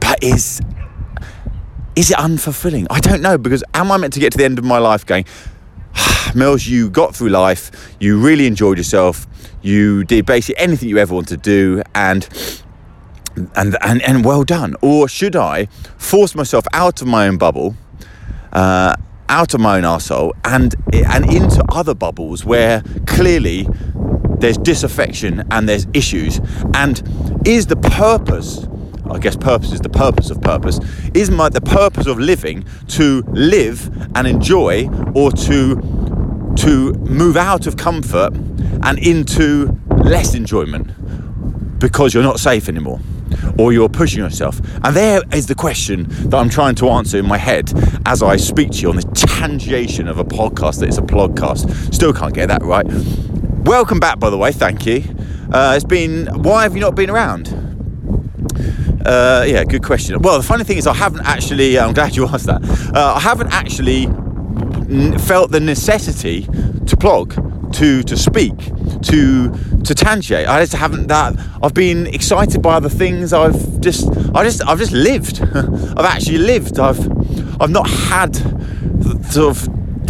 but 0.00 0.22
is 0.22 0.60
is 1.96 2.10
it 2.10 2.18
unfulfilling? 2.18 2.86
I 2.90 3.00
don't 3.00 3.22
know 3.22 3.38
because 3.38 3.64
am 3.72 3.90
I 3.90 3.96
meant 3.96 4.12
to 4.12 4.20
get 4.20 4.32
to 4.32 4.38
the 4.38 4.44
end 4.44 4.58
of 4.58 4.66
my 4.66 4.76
life 4.78 5.06
going? 5.06 5.24
Ah, 5.96 6.32
Mills, 6.34 6.66
you 6.66 6.90
got 6.90 7.16
through 7.16 7.30
life, 7.30 7.70
you 8.00 8.20
really 8.20 8.46
enjoyed 8.46 8.76
yourself, 8.76 9.26
you 9.62 10.04
did 10.04 10.26
basically 10.26 10.60
anything 10.62 10.90
you 10.90 10.98
ever 10.98 11.14
wanted 11.14 11.42
to 11.42 11.50
do, 11.50 11.82
and 11.94 12.28
and 13.56 13.78
and, 13.80 14.02
and 14.02 14.26
well 14.26 14.44
done. 14.44 14.76
Or 14.82 15.08
should 15.08 15.36
I 15.36 15.68
force 15.96 16.34
myself 16.34 16.66
out 16.74 17.00
of 17.00 17.08
my 17.08 17.26
own 17.28 17.38
bubble? 17.38 17.76
Uh, 18.54 18.96
out 19.28 19.54
of 19.54 19.60
my 19.60 19.78
own 19.78 19.84
arsehole 19.84 20.32
and 20.44 20.74
and 20.92 21.32
into 21.32 21.64
other 21.70 21.94
bubbles 21.94 22.44
where 22.44 22.82
clearly 23.06 23.66
there's 24.38 24.58
disaffection 24.58 25.44
and 25.50 25.68
there's 25.68 25.86
issues. 25.94 26.40
And 26.74 27.02
is 27.46 27.66
the 27.66 27.76
purpose, 27.76 28.66
I 29.10 29.18
guess 29.18 29.36
purpose 29.36 29.72
is 29.72 29.80
the 29.80 29.88
purpose 29.88 30.30
of 30.30 30.40
purpose, 30.40 30.80
is 31.14 31.30
my 31.30 31.48
the 31.48 31.60
purpose 31.60 32.06
of 32.06 32.18
living 32.18 32.64
to 32.88 33.22
live 33.28 33.90
and 34.14 34.26
enjoy 34.26 34.88
or 35.14 35.32
to 35.32 35.76
to 36.56 36.92
move 36.94 37.36
out 37.36 37.66
of 37.66 37.76
comfort 37.76 38.34
and 38.82 38.98
into 38.98 39.78
less 39.96 40.34
enjoyment 40.34 40.90
because 41.78 42.14
you're 42.14 42.22
not 42.22 42.38
safe 42.38 42.68
anymore? 42.68 43.00
Or 43.58 43.72
you're 43.72 43.88
pushing 43.88 44.20
yourself? 44.20 44.60
And 44.82 44.94
there 44.96 45.22
is 45.32 45.46
the 45.46 45.54
question 45.54 46.06
that 46.28 46.34
I'm 46.34 46.48
trying 46.48 46.74
to 46.76 46.88
answer 46.90 47.18
in 47.18 47.26
my 47.26 47.38
head 47.38 47.72
as 48.06 48.22
I 48.22 48.36
speak 48.36 48.70
to 48.72 48.78
you 48.78 48.90
on 48.90 48.96
this 48.96 49.06
tangentiation 49.14 50.08
of 50.08 50.18
a 50.18 50.24
podcast 50.24 50.80
that 50.80 50.88
is 50.88 50.98
a 50.98 51.02
podcast. 51.02 51.94
Still 51.94 52.12
can't 52.12 52.34
get 52.34 52.48
that 52.48 52.62
right. 52.62 52.86
Welcome 53.64 53.98
back, 54.00 54.18
by 54.18 54.30
the 54.30 54.38
way. 54.38 54.52
Thank 54.52 54.86
you. 54.86 55.04
Uh, 55.52 55.74
it's 55.76 55.84
been. 55.84 56.26
Why 56.42 56.64
have 56.64 56.74
you 56.74 56.80
not 56.80 56.94
been 56.94 57.10
around? 57.10 57.48
Uh, 59.06 59.44
yeah, 59.46 59.64
good 59.64 59.82
question. 59.82 60.20
Well, 60.20 60.38
the 60.38 60.44
funny 60.44 60.64
thing 60.64 60.78
is, 60.78 60.86
I 60.86 60.94
haven't 60.94 61.26
actually. 61.26 61.78
I'm 61.78 61.92
glad 61.92 62.16
you 62.16 62.26
asked 62.28 62.46
that. 62.46 62.62
Uh, 62.94 63.14
I 63.14 63.20
haven't 63.20 63.52
actually 63.52 64.06
felt 65.18 65.50
the 65.50 65.60
necessity 65.60 66.42
to 66.86 66.96
blog 66.96 67.34
to 67.74 68.02
to 68.02 68.16
speak, 68.16 68.54
to 69.04 69.50
to 69.84 69.94
tangiate. 69.94 70.48
I 70.48 70.60
just 70.60 70.74
haven't 70.74 71.08
that. 71.08 71.34
I've 71.62 71.74
been 71.74 72.06
excited 72.08 72.62
by 72.62 72.74
other 72.74 72.88
things. 72.88 73.32
I've 73.32 73.80
just 73.80 74.08
I 74.34 74.44
just 74.44 74.66
I've 74.66 74.78
just 74.78 74.92
lived. 74.92 75.40
I've 75.54 76.06
actually 76.06 76.38
lived. 76.38 76.78
I've 76.78 77.00
I've 77.60 77.70
not 77.70 77.88
had 77.88 78.34
sort 79.30 79.56
of 79.56 79.68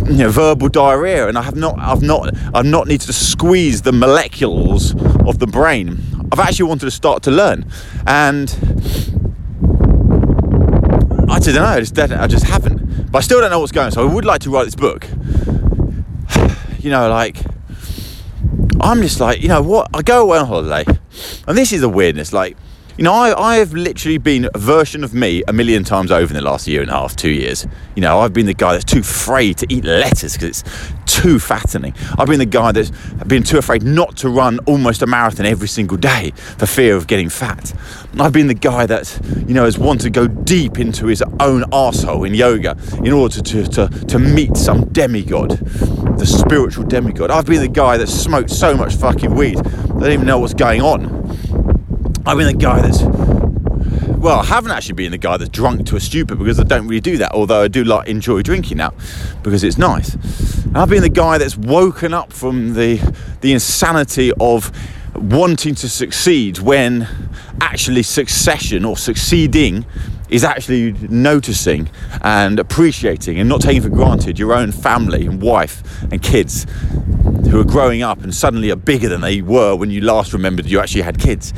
you 0.09 0.19
know, 0.19 0.31
verbal 0.31 0.69
diarrhea, 0.69 1.29
and 1.29 1.39
I 1.39 1.43
have 1.43 1.57
not 1.57 1.79
I've 1.79 2.03
not 2.03 2.35
I've 2.55 2.67
not 2.67 2.87
needed 2.87 3.07
to 3.07 3.13
squeeze 3.13 3.83
the 3.83 3.93
molecules 3.93 4.95
of 5.27 5.39
the 5.39 5.47
brain. 5.47 6.01
I've 6.33 6.41
actually 6.41 6.69
wanted 6.69 6.87
to 6.87 6.91
start 6.91 7.23
to 7.25 7.31
learn, 7.31 7.67
and 8.07 8.51
I 11.31 11.39
don't 11.39 11.55
know. 11.55 11.65
I 11.65 11.81
just, 11.81 11.99
I 11.99 12.27
just 12.27 12.45
haven't. 12.45 13.11
But 13.11 13.19
I 13.19 13.21
still 13.23 13.41
don't 13.41 13.51
know 13.51 13.61
what's 13.61 13.73
going 13.73 13.87
on. 13.87 13.93
So 13.93 14.09
I 14.09 14.13
would 14.13 14.25
like 14.25 14.41
to 14.43 14.51
write 14.51 14.65
this 14.65 14.77
book. 14.77 15.07
You 16.85 16.91
know, 16.91 17.09
like 17.09 17.39
I'm 18.85 19.01
just 19.01 19.19
like, 19.19 19.41
you 19.41 19.49
know 19.49 19.63
what? 19.63 19.89
I 19.95 20.03
go 20.03 20.21
away 20.21 20.37
on 20.37 20.47
holiday, 20.47 20.85
and 21.49 21.57
this 21.57 21.73
is 21.73 21.83
a 21.83 21.89
weirdness. 21.89 22.35
Like, 22.35 22.55
you 22.99 23.05
know, 23.05 23.15
I, 23.15 23.57
I've 23.57 23.73
literally 23.73 24.19
been 24.19 24.47
a 24.53 24.59
version 24.59 25.03
of 25.03 25.15
me 25.15 25.43
a 25.49 25.55
million 25.55 25.85
times 25.85 26.13
over 26.13 26.31
in 26.31 26.35
the 26.35 26.43
last 26.43 26.69
year 26.69 26.83
and 26.83 26.91
a 26.91 26.93
half, 26.93 27.17
two 27.17 27.31
years. 27.31 27.67
You 27.97 28.03
know, 28.03 28.21
I've 28.21 28.35
been 28.35 28.45
the 28.45 28.53
guy 28.53 28.73
that's 28.73 28.85
too 28.85 29.01
afraid 29.01 29.57
to 29.59 29.67
eat 29.73 29.85
lettuce 29.85 30.35
because 30.35 30.61
it's 30.61 30.93
too 31.15 31.39
fattening. 31.39 31.95
I've 32.19 32.27
been 32.27 32.41
the 32.41 32.45
guy 32.45 32.73
that's 32.73 32.91
been 33.25 33.45
too 33.45 33.57
afraid 33.57 33.85
not 33.85 34.17
to 34.19 34.29
run 34.29 34.59
almost 34.67 35.01
a 35.01 35.07
marathon 35.07 35.47
every 35.47 35.69
single 35.69 35.97
day 35.97 36.33
for 36.59 36.67
fear 36.67 36.97
of 36.97 37.07
getting 37.07 37.29
fat. 37.29 37.73
I've 38.19 38.33
been 38.33 38.49
the 38.49 38.55
guy 38.55 38.85
that, 38.87 39.21
you 39.47 39.55
know, 39.55 39.65
has 39.65 39.79
wanted 39.79 40.03
to 40.03 40.11
go 40.11 40.27
deep 40.27 40.81
into 40.81 41.07
his 41.07 41.23
own 41.39 41.65
asshole 41.73 42.25
in 42.25 42.35
yoga 42.35 42.77
in 43.05 43.13
order 43.13 43.41
to, 43.41 43.65
to, 43.65 43.89
to 43.89 44.19
meet 44.19 44.57
some 44.57 44.87
demigod, 44.87 45.51
the 46.19 46.27
spiritual 46.27 46.85
demigod. 46.85 47.31
I've 47.31 47.47
been 47.47 47.63
the 47.63 47.69
guy 47.69 47.97
that 47.97 48.09
smoked 48.09 48.51
so 48.51 48.77
much 48.77 48.97
fucking 48.97 49.33
weed, 49.33 49.59
I 49.59 49.63
don't 49.63 50.11
even 50.11 50.27
know 50.27 50.41
what's 50.41 50.55
going 50.55 50.83
on. 50.83 51.07
I've 52.27 52.39
been 52.39 52.47
the 52.47 52.59
guy 52.59 52.81
that's 52.81 53.03
well, 54.25 54.41
I 54.41 54.45
haven't 54.47 54.71
actually 54.71 54.95
been 54.95 55.11
the 55.11 55.19
guy 55.19 55.37
that's 55.37 55.51
drunk 55.51 55.85
to 55.89 55.97
a 55.97 56.01
stupid 56.01 56.39
because 56.39 56.59
I 56.59 56.63
don't 56.63 56.89
really 56.89 57.03
do 57.03 57.19
that. 57.19 57.33
Although 57.33 57.65
I 57.65 57.69
do 57.69 57.85
like 57.85 58.09
enjoy 58.09 58.41
drinking 58.41 58.79
now 58.79 58.95
because 59.43 59.63
it's 59.63 59.77
nice. 59.77 60.17
I've 60.75 60.89
been 60.89 61.03
the 61.03 61.11
guy 61.11 61.37
that's 61.37 61.59
woken 61.59 62.15
up 62.15 62.33
from 62.33 62.73
the 62.73 62.97
the 63.43 63.53
insanity 63.53 64.33
of 64.41 64.73
wanting 65.15 65.75
to 65.75 65.91
succeed 65.91 66.59
when 66.61 67.07
actually 67.61 68.03
succession 68.03 68.87
or 68.87 68.97
succeeding 68.97 69.85
is 70.31 70.43
actually 70.43 70.93
noticing 71.11 71.91
and 72.23 72.59
appreciating 72.59 73.39
and 73.39 73.47
not 73.47 73.61
taking 73.61 73.83
for 73.83 73.91
granted 73.91 74.39
your 74.39 74.55
own 74.55 74.73
family 74.73 75.27
and 75.27 75.43
wife 75.43 76.03
and 76.11 76.23
kids 76.23 76.65
who 77.51 77.61
are 77.61 77.65
growing 77.65 78.03
up 78.03 78.23
and 78.23 78.35
suddenly 78.35 78.71
are 78.71 78.77
bigger 78.77 79.09
than 79.09 79.21
they 79.21 79.43
were 79.43 79.77
when 79.77 79.91
you 79.91 80.01
last 80.01 80.33
remembered 80.33 80.65
you 80.65 80.81
actually 80.81 81.03
had 81.03 81.19
kids 81.21 81.53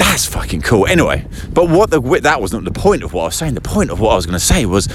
that's 0.00 0.24
fucking 0.24 0.62
cool. 0.62 0.86
Anyway, 0.86 1.26
but 1.52 1.68
what 1.68 1.90
the 1.90 2.00
that 2.22 2.40
wasn't 2.40 2.64
the 2.64 2.70
point 2.70 3.02
of 3.02 3.12
what 3.12 3.22
I 3.22 3.26
was 3.26 3.34
saying. 3.36 3.52
The 3.52 3.60
point 3.60 3.90
of 3.90 4.00
what 4.00 4.12
I 4.12 4.16
was 4.16 4.24
going 4.24 4.38
to 4.38 4.44
say 4.44 4.64
was 4.64 4.88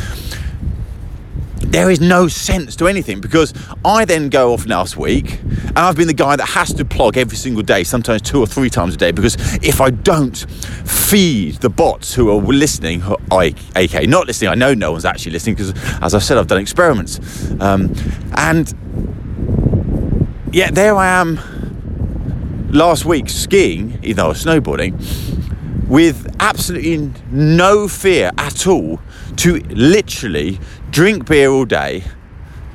there 1.60 1.92
is 1.92 2.02
no 2.02 2.28
sense 2.28 2.76
to 2.78 2.88
anything 2.88 3.22
because 3.22 3.54
I 3.84 4.06
then 4.06 4.30
go 4.30 4.52
off 4.54 4.66
last 4.66 4.98
week 4.98 5.40
and 5.44 5.78
I've 5.78 5.96
been 5.96 6.08
the 6.08 6.14
guy 6.14 6.36
that 6.36 6.46
has 6.46 6.74
to 6.74 6.86
plug 6.86 7.18
every 7.18 7.38
single 7.38 7.62
day, 7.62 7.84
sometimes 7.84 8.24
two 8.24 8.40
or 8.40 8.48
three 8.48 8.70
times 8.70 8.96
a 8.96 8.98
day, 8.98 9.12
because 9.12 9.36
if 9.64 9.80
I 9.80 9.92
don't 9.92 10.38
feed 10.86 11.58
the 11.58 11.70
bots 11.70 12.16
who 12.16 12.32
are 12.32 12.42
listening, 12.42 13.04
I, 13.30 13.54
aka 13.76 14.08
not 14.08 14.26
listening, 14.26 14.50
I 14.50 14.56
know 14.56 14.74
no 14.74 14.92
one's 14.92 15.06
actually 15.06 15.34
listening 15.34 15.56
because, 15.56 15.74
as 16.02 16.16
I 16.16 16.20
said, 16.20 16.40
I've 16.40 16.48
done 16.48 16.62
experiments. 16.62 17.20
Um, 17.60 17.94
and 18.36 18.74
yet 20.52 20.74
there 20.74 20.96
I 20.96 21.08
am 21.10 21.40
last 22.76 23.06
week 23.06 23.30
skiing, 23.30 24.00
even 24.04 24.18
though 24.18 24.26
I 24.26 24.30
was 24.30 24.44
snowboarding, 24.44 25.88
with 25.88 26.36
absolutely 26.40 27.12
no 27.32 27.88
fear 27.88 28.32
at 28.38 28.68
all 28.68 29.00
to 29.38 29.60
literally 29.70 30.60
drink 30.92 31.28
beer 31.28 31.50
all 31.50 31.66
day. 31.66 32.04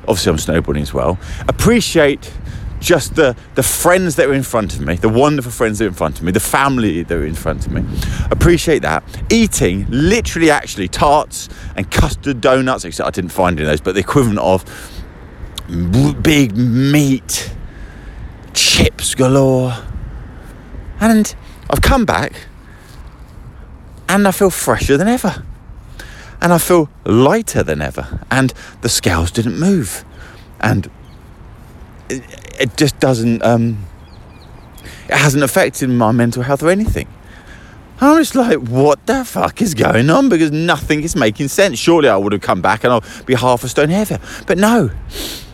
Obviously, 0.07 0.31
I'm 0.31 0.37
snowboarding 0.37 0.81
as 0.81 0.93
well. 0.93 1.19
Appreciate 1.47 2.33
just 2.79 3.15
the, 3.15 3.35
the 3.53 3.63
friends 3.63 4.15
that 4.15 4.27
are 4.27 4.33
in 4.33 4.43
front 4.43 4.73
of 4.73 4.81
me, 4.81 4.95
the 4.95 5.07
wonderful 5.07 5.51
friends 5.51 5.77
that 5.77 5.85
are 5.85 5.89
in 5.89 5.93
front 5.93 6.17
of 6.17 6.23
me, 6.23 6.31
the 6.31 6.39
family 6.39 7.03
that 7.03 7.15
are 7.15 7.25
in 7.25 7.35
front 7.35 7.65
of 7.67 7.71
me. 7.71 7.83
Appreciate 8.31 8.81
that. 8.81 9.03
Eating 9.29 9.85
literally 9.89 10.49
actually 10.49 10.87
tarts 10.87 11.47
and 11.75 11.89
custard 11.91 12.41
donuts, 12.41 12.83
except 12.83 13.07
I 13.07 13.11
didn't 13.11 13.31
find 13.31 13.59
any 13.59 13.67
of 13.67 13.71
those, 13.71 13.81
but 13.81 13.93
the 13.93 13.99
equivalent 14.01 14.39
of 14.39 14.65
big 16.23 16.57
meat, 16.57 17.53
chips 18.53 19.13
galore. 19.13 19.73
And 21.01 21.35
I've 21.69 21.81
come 21.81 22.05
back 22.05 22.47
and 24.07 24.25
I 24.25 24.31
feel 24.31 24.49
fresher 24.49 24.95
than 24.95 25.09
ever. 25.09 25.43
And 26.41 26.53
I 26.53 26.57
feel 26.57 26.89
lighter 27.03 27.63
than 27.63 27.81
ever. 27.81 28.25
And 28.31 28.53
the 28.79 28.89
scales 28.89 29.31
didn't 29.31 29.59
move. 29.59 30.05
And 30.61 30.89
it 32.09 32.77
just 32.77 32.99
doesn't 32.99 33.43
um, 33.43 33.85
it 35.09 35.17
hasn't 35.17 35.43
affected 35.43 35.89
my 35.89 36.13
mental 36.13 36.43
health 36.43 36.63
or 36.63 36.69
anything 36.69 37.07
I'm 38.03 38.17
just 38.17 38.33
like, 38.33 38.57
what 38.57 39.05
the 39.05 39.23
fuck 39.23 39.61
is 39.61 39.75
going 39.75 40.09
on? 40.09 40.27
Because 40.27 40.51
nothing 40.51 41.03
is 41.03 41.15
making 41.15 41.49
sense. 41.49 41.77
Surely 41.77 42.09
I 42.09 42.17
would 42.17 42.33
have 42.33 42.41
come 42.41 42.59
back 42.59 42.83
and 42.83 42.91
I'll 42.91 43.03
be 43.27 43.35
half 43.35 43.63
a 43.63 43.69
stone 43.69 43.89
heavier. 43.89 44.19
But 44.47 44.57
no. 44.57 44.89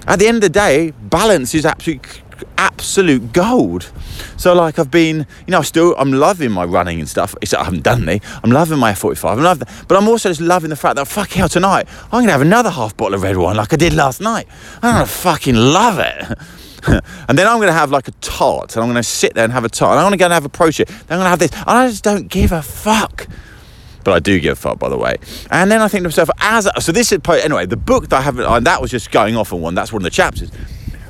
At 0.08 0.20
the 0.20 0.28
end 0.28 0.38
of 0.38 0.42
the 0.44 0.50
day, 0.50 0.92
balance 0.92 1.54
is 1.54 1.66
absolute 1.66 2.22
absolute 2.58 3.34
gold. 3.34 3.92
So 4.38 4.54
like 4.54 4.80
I've 4.80 4.92
been, 4.92 5.28
you 5.46 5.52
know, 5.52 5.60
I 5.60 5.64
still 5.64 5.96
I'm 5.98 6.12
loving 6.12 6.52
my 6.52 6.64
running 6.64 7.00
and 7.00 7.10
stuff. 7.10 7.36
It's, 7.42 7.54
I 7.54 7.64
haven't 7.64 7.84
done 7.84 8.08
any. 8.08 8.22
I'm 8.44 8.52
loving 8.52 8.80
my 8.80 8.94
45. 8.94 9.38
I'm 9.38 9.44
loving, 9.44 9.68
but 9.88 9.98
I'm 9.98 10.08
also 10.08 10.30
just 10.30 10.42
loving 10.42 10.70
the 10.70 10.76
fact 10.76 10.96
that 10.96 11.08
fuck 11.08 11.30
hell 11.32 11.50
tonight 11.50 11.88
I'm 12.12 12.22
gonna 12.22 12.32
have 12.32 12.42
another 12.42 12.70
half 12.70 12.96
bottle 12.96 13.16
of 13.16 13.24
red 13.24 13.38
wine 13.38 13.56
like 13.56 13.74
I 13.74 13.78
did 13.78 13.94
last 13.94 14.22
night. 14.22 14.48
I'm 14.82 14.94
gonna 14.94 15.06
fucking 15.06 15.56
love 15.56 16.00
it. 16.00 16.38
and 17.28 17.38
then 17.38 17.48
I'm 17.48 17.58
going 17.58 17.68
to 17.68 17.74
have 17.74 17.92
like 17.92 18.08
a 18.08 18.12
tart, 18.22 18.76
and 18.76 18.84
I'm 18.84 18.90
going 18.90 19.02
to 19.02 19.04
sit 19.04 19.34
there 19.34 19.44
and 19.44 19.52
have 19.52 19.66
a 19.66 19.70
tart, 19.70 19.92
and 19.92 20.00
I'm 20.00 20.06
going 20.06 20.12
to 20.14 20.18
go 20.18 20.26
and 20.26 20.34
have 20.34 20.46
a 20.46 20.50
pro 20.50 20.72
shit. 20.72 20.88
Then 20.88 21.20
I'm 21.20 21.20
going 21.20 21.26
to 21.26 21.30
have 21.30 21.40
this, 21.40 21.52
and 21.52 21.70
I 21.70 21.90
just 21.90 22.04
don't 22.04 22.28
give 22.28 22.52
a 22.52 22.62
fuck. 22.62 23.28
But 24.04 24.14
I 24.14 24.20
do 24.20 24.40
give 24.40 24.54
a 24.54 24.56
fuck, 24.56 24.80
by 24.80 24.88
the 24.88 24.98
way. 24.98 25.18
And 25.52 25.70
then 25.70 25.82
I 25.82 25.90
think 25.90 26.04
to 26.04 26.08
myself, 26.08 26.30
as 26.40 26.70
so 26.80 26.94
this 26.94 27.12
is 27.12 27.20
anyway. 27.28 27.66
The 27.66 27.76
book 27.76 28.08
that 28.10 28.20
I 28.20 28.22
haven't, 28.22 28.46
and 28.46 28.66
that 28.66 28.82
was 28.82 28.90
just 28.90 29.12
going 29.12 29.36
off 29.36 29.52
on 29.52 29.60
one. 29.60 29.76
That's 29.76 29.92
one 29.92 30.02
of 30.02 30.04
the 30.06 30.12
chapters. 30.12 30.50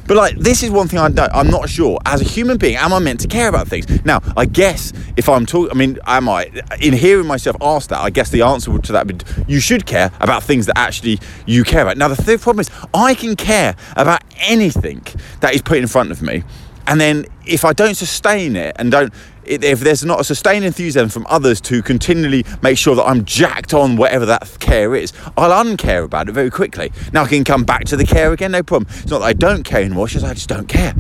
But 0.08 0.18
like, 0.18 0.38
this 0.38 0.64
is 0.64 0.72
one 0.72 0.88
thing 0.88 1.00
I 1.00 1.10
don't, 1.10 1.32
I'm 1.34 1.50
not 1.50 1.70
sure. 1.70 2.00
As 2.06 2.22
a 2.22 2.24
human 2.24 2.58
being, 2.58 2.78
am 2.78 2.94
I 2.94 3.00
meant 3.00 3.20
to 3.22 3.28
care 3.28 3.50
about 3.50 3.68
things? 3.68 3.86
Now, 4.06 4.22
I 4.38 4.46
guess 4.46 4.94
if 5.18 5.28
I'm 5.28 5.46
talking, 5.46 5.70
I 5.72 5.74
mean, 5.76 6.00
am 6.08 6.30
I? 6.30 6.50
In 6.80 6.94
hearing 6.94 7.28
myself 7.28 7.58
ask 7.62 7.90
that, 7.90 8.00
I 8.00 8.10
guess 8.10 8.30
the 8.30 8.42
answer 8.42 8.78
to 8.78 8.92
that 8.94 9.08
would 9.08 9.26
be 9.26 9.44
you 9.54 9.60
should 9.60 9.86
care 9.86 10.12
about 10.22 10.44
things 10.44 10.66
that 10.68 10.78
actually 10.78 11.20
you 11.46 11.64
care 11.64 11.82
about. 11.82 11.98
Now, 11.98 12.08
the 12.08 12.16
third 12.16 12.42
problem 12.42 12.62
is 12.62 12.70
I 12.94 13.16
can 13.16 13.36
care 13.36 13.76
about 13.96 14.24
anything 14.38 15.04
that 15.42 15.54
is 15.54 15.62
put 15.62 15.78
in 15.78 15.88
front 15.88 16.12
of 16.12 16.22
me, 16.22 16.44
and 16.88 17.02
then 17.02 17.26
if 17.46 17.66
I 17.66 17.74
don't 17.74 17.96
sustain 17.96 18.56
it 18.56 18.76
and 18.80 18.92
don't 18.92 19.14
if 19.48 19.80
there's 19.80 20.04
not 20.04 20.20
a 20.20 20.24
sustained 20.24 20.66
enthusiasm 20.66 21.10
from 21.10 21.26
others 21.30 21.62
to 21.62 21.82
continually 21.82 22.46
make 22.62 22.78
sure 22.78 22.96
that 22.96 23.04
I'm 23.04 23.26
jacked 23.26 23.74
on 23.74 23.96
whatever 23.96 24.26
that 24.26 24.58
care 24.60 24.96
is, 24.96 25.14
I'll 25.38 25.64
uncare 25.64 26.04
about 26.04 26.30
it 26.30 26.34
very 26.34 26.50
quickly. 26.50 26.92
Now 27.14 27.24
I 27.24 27.28
can 27.28 27.44
come 27.44 27.64
back 27.64 27.86
to 27.86 27.98
the 27.98 28.06
care 28.06 28.34
again, 28.34 28.52
no 28.52 28.64
problem. 28.64 28.90
It's 28.92 29.12
not 29.12 29.20
that 29.20 29.26
I 29.26 29.34
don't 29.34 29.64
care 29.64 29.82
anymore, 29.82 30.08
it's 30.08 30.24
I 30.24 30.34
just 30.34 30.50
don't 30.50 30.68
care. 30.68 30.94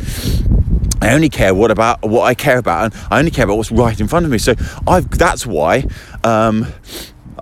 I 1.01 1.13
only 1.13 1.29
care 1.29 1.53
what 1.53 1.69
about 1.71 2.01
what 2.01 2.23
I 2.23 2.33
care 2.33 2.57
about, 2.57 2.85
and 2.85 3.03
I 3.11 3.19
only 3.19 3.31
care 3.31 3.45
about 3.45 3.57
what's 3.57 3.71
right 3.71 3.99
in 3.99 4.07
front 4.07 4.25
of 4.25 4.31
me. 4.31 4.39
So 4.39 4.55
I've 4.87 5.09
that's 5.09 5.45
why 5.45 5.85
um, 6.23 6.65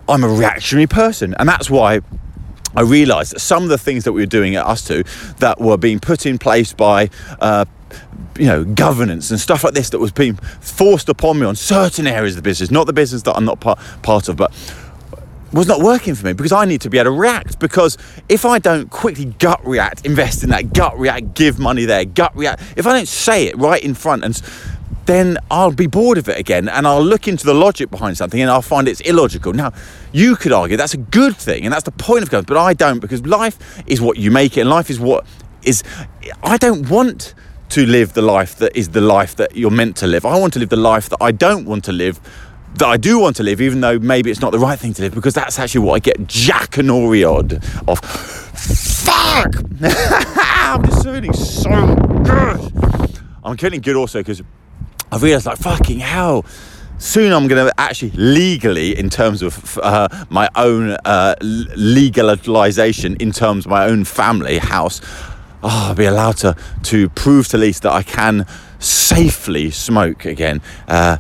I'm 0.10 0.24
a 0.24 0.28
reactionary 0.28 0.88
person, 0.88 1.36
and 1.40 1.48
that's 1.48 1.70
why 1.70 2.02
I 2.76 2.82
realised 2.82 3.34
that 3.34 3.40
some 3.40 3.64
of 3.64 3.70
the 3.70 3.78
things 3.78 4.04
that 4.04 4.12
we 4.12 4.22
were 4.22 4.28
doing 4.28 4.56
at 4.56 4.66
ustwo 4.66 5.06
that 5.38 5.62
were 5.62 5.78
being 5.78 6.00
put 6.00 6.26
in 6.26 6.38
place 6.38 6.74
by 6.74 7.10
uh, 7.40 7.66
you 8.38 8.46
know, 8.46 8.64
governance 8.64 9.32
and 9.32 9.40
stuff 9.40 9.64
like 9.64 9.74
this 9.74 9.90
that 9.92 10.00
was 10.00 10.12
being 10.12 10.36
forced 10.36 11.10
upon 11.10 11.40
me 11.40 11.46
on 11.46 11.56
certain 11.56 12.08
areas 12.08 12.34
of 12.34 12.44
the 12.44 12.48
business, 12.48 12.72
not 12.72 12.88
the 12.88 12.94
business 12.94 13.22
that 13.24 13.36
I'm 13.36 13.46
not 13.46 13.60
part, 13.60 13.80
part 14.02 14.30
of, 14.30 14.36
but 14.36 14.54
was 15.54 15.68
not 15.68 15.80
working 15.80 16.16
for 16.16 16.26
me 16.26 16.34
because 16.34 16.52
I 16.52 16.66
need 16.66 16.82
to 16.82 16.90
be 16.90 16.98
able 16.98 17.12
to 17.12 17.18
react. 17.18 17.60
Because 17.60 17.98
if 18.28 18.46
I 18.46 18.60
don't 18.60 18.90
quickly 18.90 19.26
gut 19.26 19.66
react, 19.66 20.06
invest 20.06 20.44
in 20.44 20.50
that, 20.50 20.74
gut 20.74 20.98
react, 21.00 21.34
give 21.34 21.60
money 21.60 21.86
there, 21.86 22.04
gut 22.06 22.36
react, 22.36 22.62
if 22.76 22.86
I 22.86 22.94
don't 22.94 23.08
say 23.08 23.48
it 23.48 23.58
right 23.58 23.82
in 23.82 23.94
front 23.94 24.24
and 24.24 24.42
then 25.06 25.38
I'll 25.52 25.72
be 25.72 25.88
bored 25.88 26.18
of 26.18 26.28
it 26.28 26.38
again 26.38 26.68
and 26.68 26.88
I'll 26.88 27.04
look 27.04 27.28
into 27.28 27.46
the 27.46 27.54
logic 27.54 27.92
behind 27.92 28.18
something 28.18 28.42
and 28.42 28.50
I'll 28.50 28.62
find 28.62 28.88
it's 28.88 29.02
illogical. 29.02 29.54
Now, 29.54 29.72
you 30.12 30.36
could 30.36 30.52
argue 30.52 30.78
that's 30.78 30.96
a 30.96 30.98
good 30.98 31.38
thing 31.38 31.64
and 31.64 31.72
that's 31.72 31.84
the 31.84 31.92
point 31.92 32.24
of 32.24 32.30
government, 32.30 32.48
but 32.48 32.58
I 32.58 32.74
don't 32.74 33.00
because 33.00 33.26
life 33.26 33.84
is 33.88 34.02
what 34.02 34.18
you 34.18 34.32
make 34.32 34.58
it 34.58 34.62
and 34.62 34.70
life 34.70 34.90
is 34.90 35.00
what 35.00 35.26
is. 35.64 35.84
I 36.44 36.58
don't 36.58 36.90
want 36.90 37.34
to 37.70 37.86
live 37.86 38.14
the 38.14 38.22
life 38.22 38.56
that 38.58 38.76
is 38.76 38.90
the 38.90 39.02
life 39.02 39.36
that 39.36 39.56
you're 39.56 39.72
meant 39.72 39.98
to 39.98 40.08
live. 40.08 40.26
I 40.26 40.40
want 40.40 40.54
to 40.54 40.60
live 40.60 40.70
the 40.70 40.76
life 40.76 41.10
that 41.10 41.18
I 41.22 41.32
don't 41.32 41.66
want 41.66 41.84
to 41.86 41.92
live, 41.92 42.20
that 42.76 42.86
I 42.86 42.98
do 42.98 43.20
want 43.20 43.36
to 43.38 43.44
live, 43.44 43.62
even 43.62 43.82
though 43.82 44.00
maybe 44.00 44.32
it's 44.32 44.42
not 44.42 44.52
the 44.52 44.60
right 44.60 44.78
thing 44.78 44.94
to 44.94 45.02
live, 45.02 45.14
because 45.14 45.34
that's 45.34 45.60
actually 45.60 45.86
what 45.86 45.94
I 45.96 46.00
get 46.00 46.28
jack 46.28 46.78
and 46.78 46.90
jackanoriod 46.90 47.88
of. 47.88 48.00
Fuck! 48.56 49.56
I'm 50.38 50.84
just 50.86 51.04
feeling 51.04 51.34
so 51.34 51.96
good. 52.24 53.20
I'm 53.44 53.58
feeling 53.58 53.82
good 53.82 53.96
also 53.96 54.20
because 54.20 54.42
I've 55.12 55.22
realised, 55.22 55.46
like, 55.46 55.58
fucking 55.58 56.00
hell 56.00 56.46
soon 56.98 57.34
I'm 57.34 57.48
going 57.48 57.66
to 57.66 57.74
actually 57.80 58.12
legally, 58.12 58.98
in 58.98 59.10
terms 59.10 59.42
of 59.42 59.78
uh, 59.80 60.08
my 60.30 60.50
own 60.56 60.92
uh, 61.06 61.36
legalization, 61.42 63.16
in 63.18 63.32
terms 63.32 63.66
of 63.66 63.72
my 63.72 63.86
own 63.86 64.06
family 64.06 64.58
house, 64.58 65.02
oh, 65.66 65.88
I'll 65.90 65.96
be 65.96 66.06
allowed 66.06 66.38
to, 66.38 66.56
to 66.84 67.10
prove 67.10 67.48
to 67.50 67.58
Lisa 67.58 67.82
that 67.82 67.94
I 67.94 68.04
can 68.04 68.46
safely 68.80 69.72
smoke 69.72 70.26
again. 70.26 70.62
Uh, 70.88 71.18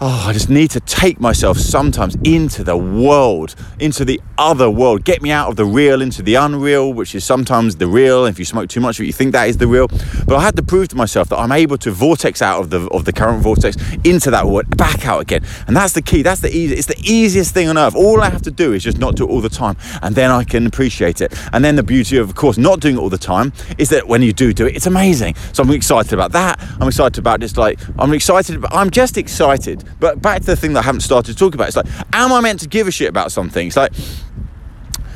oh, 0.00 0.26
I 0.28 0.32
just 0.32 0.50
need 0.50 0.70
to 0.72 0.80
take 0.80 1.20
myself 1.20 1.58
sometimes 1.58 2.16
into 2.24 2.62
the 2.62 2.76
world, 2.76 3.54
into 3.80 4.04
the 4.04 4.20
other 4.38 4.70
world, 4.70 5.04
get 5.04 5.22
me 5.22 5.30
out 5.30 5.48
of 5.48 5.56
the 5.56 5.64
real 5.64 6.02
into 6.02 6.22
the 6.22 6.34
unreal, 6.34 6.92
which 6.92 7.14
is 7.14 7.24
sometimes 7.24 7.76
the 7.76 7.86
real. 7.86 8.26
If 8.26 8.38
you 8.38 8.44
smoke 8.44 8.68
too 8.68 8.80
much 8.80 8.98
you 8.98 9.12
think 9.12 9.32
that 9.32 9.48
is 9.48 9.56
the 9.58 9.66
real. 9.66 9.88
But 10.26 10.36
I 10.36 10.40
had 10.40 10.56
to 10.56 10.62
prove 10.62 10.88
to 10.88 10.96
myself 10.96 11.28
that 11.28 11.38
I'm 11.38 11.52
able 11.52 11.78
to 11.78 11.90
vortex 11.90 12.42
out 12.42 12.60
of 12.60 12.70
the 12.70 12.88
of 12.88 13.04
the 13.04 13.12
current 13.12 13.42
vortex 13.42 13.76
into 14.04 14.30
that 14.30 14.46
world, 14.46 14.76
back 14.76 15.06
out 15.06 15.20
again. 15.20 15.44
And 15.66 15.76
that's 15.76 15.92
the 15.92 16.02
key. 16.02 16.22
That's 16.22 16.40
the 16.40 16.54
easy. 16.54 16.74
It's 16.74 16.86
the 16.86 17.00
easiest 17.02 17.54
thing 17.54 17.68
on 17.68 17.78
earth. 17.78 17.94
All 17.94 18.20
I 18.20 18.30
have 18.30 18.42
to 18.42 18.50
do 18.50 18.72
is 18.72 18.82
just 18.82 18.98
not 18.98 19.16
do 19.16 19.24
it 19.24 19.30
all 19.30 19.40
the 19.40 19.48
time, 19.48 19.76
and 20.02 20.14
then 20.14 20.30
I 20.30 20.44
can 20.44 20.66
appreciate 20.66 21.20
it. 21.20 21.34
And 21.52 21.64
then 21.64 21.76
the 21.76 21.82
beauty 21.82 22.16
of, 22.18 22.28
of 22.28 22.34
course, 22.34 22.58
not 22.58 22.80
doing 22.80 22.96
it 22.96 23.00
all 23.00 23.10
the 23.10 23.18
time 23.18 23.52
is 23.78 23.90
that 23.90 24.08
when 24.08 24.22
you 24.22 24.32
do 24.32 24.52
do 24.52 24.66
it, 24.66 24.76
it's 24.76 24.86
amazing. 24.86 25.34
So 25.52 25.62
I'm 25.62 25.70
excited 25.70 26.12
about 26.12 26.32
that. 26.32 26.60
I'm 26.80 26.88
excited 26.88 27.18
about 27.18 27.40
just 27.40 27.56
like 27.56 27.78
I'm 27.98 28.12
excited. 28.12 28.64
I'm 28.70 28.90
just 28.90 29.16
excited 29.16 29.85
but 30.00 30.20
back 30.20 30.40
to 30.40 30.46
the 30.46 30.56
thing 30.56 30.72
that 30.74 30.80
I 30.80 30.82
haven't 30.82 31.00
started 31.00 31.32
to 31.32 31.38
talk 31.38 31.54
about. 31.54 31.68
It's 31.68 31.76
like, 31.76 31.86
am 32.12 32.32
I 32.32 32.40
meant 32.40 32.60
to 32.60 32.68
give 32.68 32.86
a 32.86 32.90
shit 32.90 33.08
about 33.08 33.32
something? 33.32 33.66
It's 33.66 33.76
like, 33.76 33.94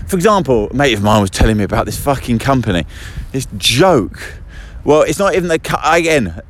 for 0.06 0.16
example, 0.16 0.68
a 0.70 0.74
mate 0.74 0.94
of 0.94 1.02
mine 1.02 1.20
was 1.20 1.30
telling 1.30 1.56
me 1.56 1.64
about 1.64 1.86
this 1.86 1.98
fucking 1.98 2.38
company, 2.38 2.84
this 3.32 3.46
joke 3.56 4.40
well, 4.84 5.02
it's 5.02 5.18
not 5.18 5.34
even 5.34 5.48
the 5.48 5.60
again. 5.84 6.40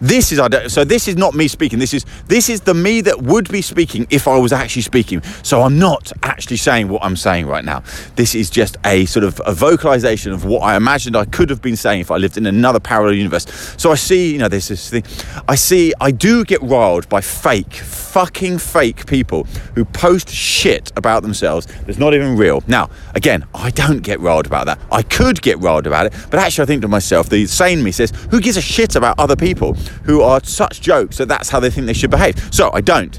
This 0.00 0.32
is 0.32 0.38
I 0.38 0.66
so. 0.66 0.84
This 0.84 1.06
is 1.06 1.16
not 1.16 1.34
me 1.34 1.48
speaking. 1.48 1.78
This 1.78 1.94
is 1.94 2.04
this 2.26 2.48
is 2.48 2.62
the 2.62 2.74
me 2.74 3.00
that 3.02 3.22
would 3.22 3.48
be 3.50 3.62
speaking 3.62 4.06
if 4.10 4.26
I 4.26 4.36
was 4.36 4.52
actually 4.52 4.82
speaking. 4.82 5.22
So 5.42 5.62
I'm 5.62 5.78
not 5.78 6.12
actually 6.22 6.56
saying 6.56 6.88
what 6.88 7.04
I'm 7.04 7.16
saying 7.16 7.46
right 7.46 7.64
now. 7.64 7.82
This 8.16 8.34
is 8.34 8.50
just 8.50 8.76
a 8.84 9.04
sort 9.06 9.24
of 9.24 9.40
a 9.46 9.54
vocalization 9.54 10.32
of 10.32 10.44
what 10.44 10.60
I 10.60 10.76
imagined 10.76 11.16
I 11.16 11.24
could 11.24 11.50
have 11.50 11.62
been 11.62 11.76
saying 11.76 12.00
if 12.00 12.10
I 12.10 12.16
lived 12.16 12.36
in 12.36 12.46
another 12.46 12.80
parallel 12.80 13.14
universe. 13.14 13.46
So 13.78 13.92
I 13.92 13.94
see, 13.94 14.32
you 14.32 14.38
know, 14.38 14.48
there's 14.48 14.68
this 14.68 14.90
thing. 14.90 15.04
I 15.48 15.54
see. 15.54 15.92
I 16.00 16.10
do 16.10 16.44
get 16.44 16.60
riled 16.62 17.08
by 17.08 17.20
fake, 17.20 17.74
fucking 17.74 18.58
fake 18.58 19.06
people 19.06 19.44
who 19.74 19.84
post 19.84 20.28
shit 20.28 20.92
about 20.96 21.22
themselves 21.22 21.66
that's 21.86 21.98
not 21.98 22.14
even 22.14 22.36
real. 22.36 22.62
Now, 22.66 22.90
again, 23.14 23.44
I 23.54 23.70
don't 23.70 24.00
get 24.00 24.18
riled 24.20 24.46
about 24.46 24.66
that. 24.66 24.80
I 24.90 25.02
could 25.02 25.40
get 25.42 25.58
riled 25.60 25.86
about 25.86 26.06
it, 26.06 26.14
but 26.30 26.40
actually, 26.40 26.64
I 26.64 26.66
think 26.66 26.82
to 26.82 26.88
myself, 26.88 27.28
these 27.28 27.51
sane 27.52 27.82
me 27.82 27.92
says, 27.92 28.12
who 28.30 28.40
gives 28.40 28.56
a 28.56 28.62
shit 28.62 28.96
about 28.96 29.18
other 29.18 29.36
people 29.36 29.74
who 30.04 30.22
are 30.22 30.40
such 30.42 30.80
jokes 30.80 31.18
that 31.18 31.28
that's 31.28 31.48
how 31.48 31.60
they 31.60 31.70
think 31.70 31.86
they 31.86 31.92
should 31.92 32.10
behave? 32.10 32.52
So 32.52 32.70
I 32.72 32.80
don't. 32.80 33.18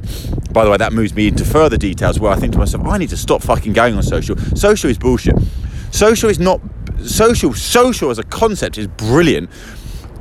By 0.54 0.66
the 0.66 0.72
way, 0.72 0.78
that 0.78 0.94
moves 0.94 1.16
me 1.16 1.28
into 1.28 1.46
further 1.46 1.78
details 1.78 2.20
where 2.20 2.32
I 2.32 2.36
think 2.36 2.54
to 2.54 2.60
myself, 2.60 2.86
I 2.86 2.98
need 2.98 3.10
to 3.10 3.18
stop 3.18 3.42
fucking 3.42 3.74
going 3.74 3.96
on 3.96 4.04
social. 4.04 4.38
Social 4.56 4.90
is 4.90 4.98
bullshit. 4.98 5.36
Social 5.92 6.30
is 6.30 6.40
not 6.40 6.62
social. 7.04 7.54
Social 7.54 8.10
as 8.10 8.20
a 8.20 8.24
concept 8.24 8.78
is 8.78 8.88
brilliant, 8.88 9.50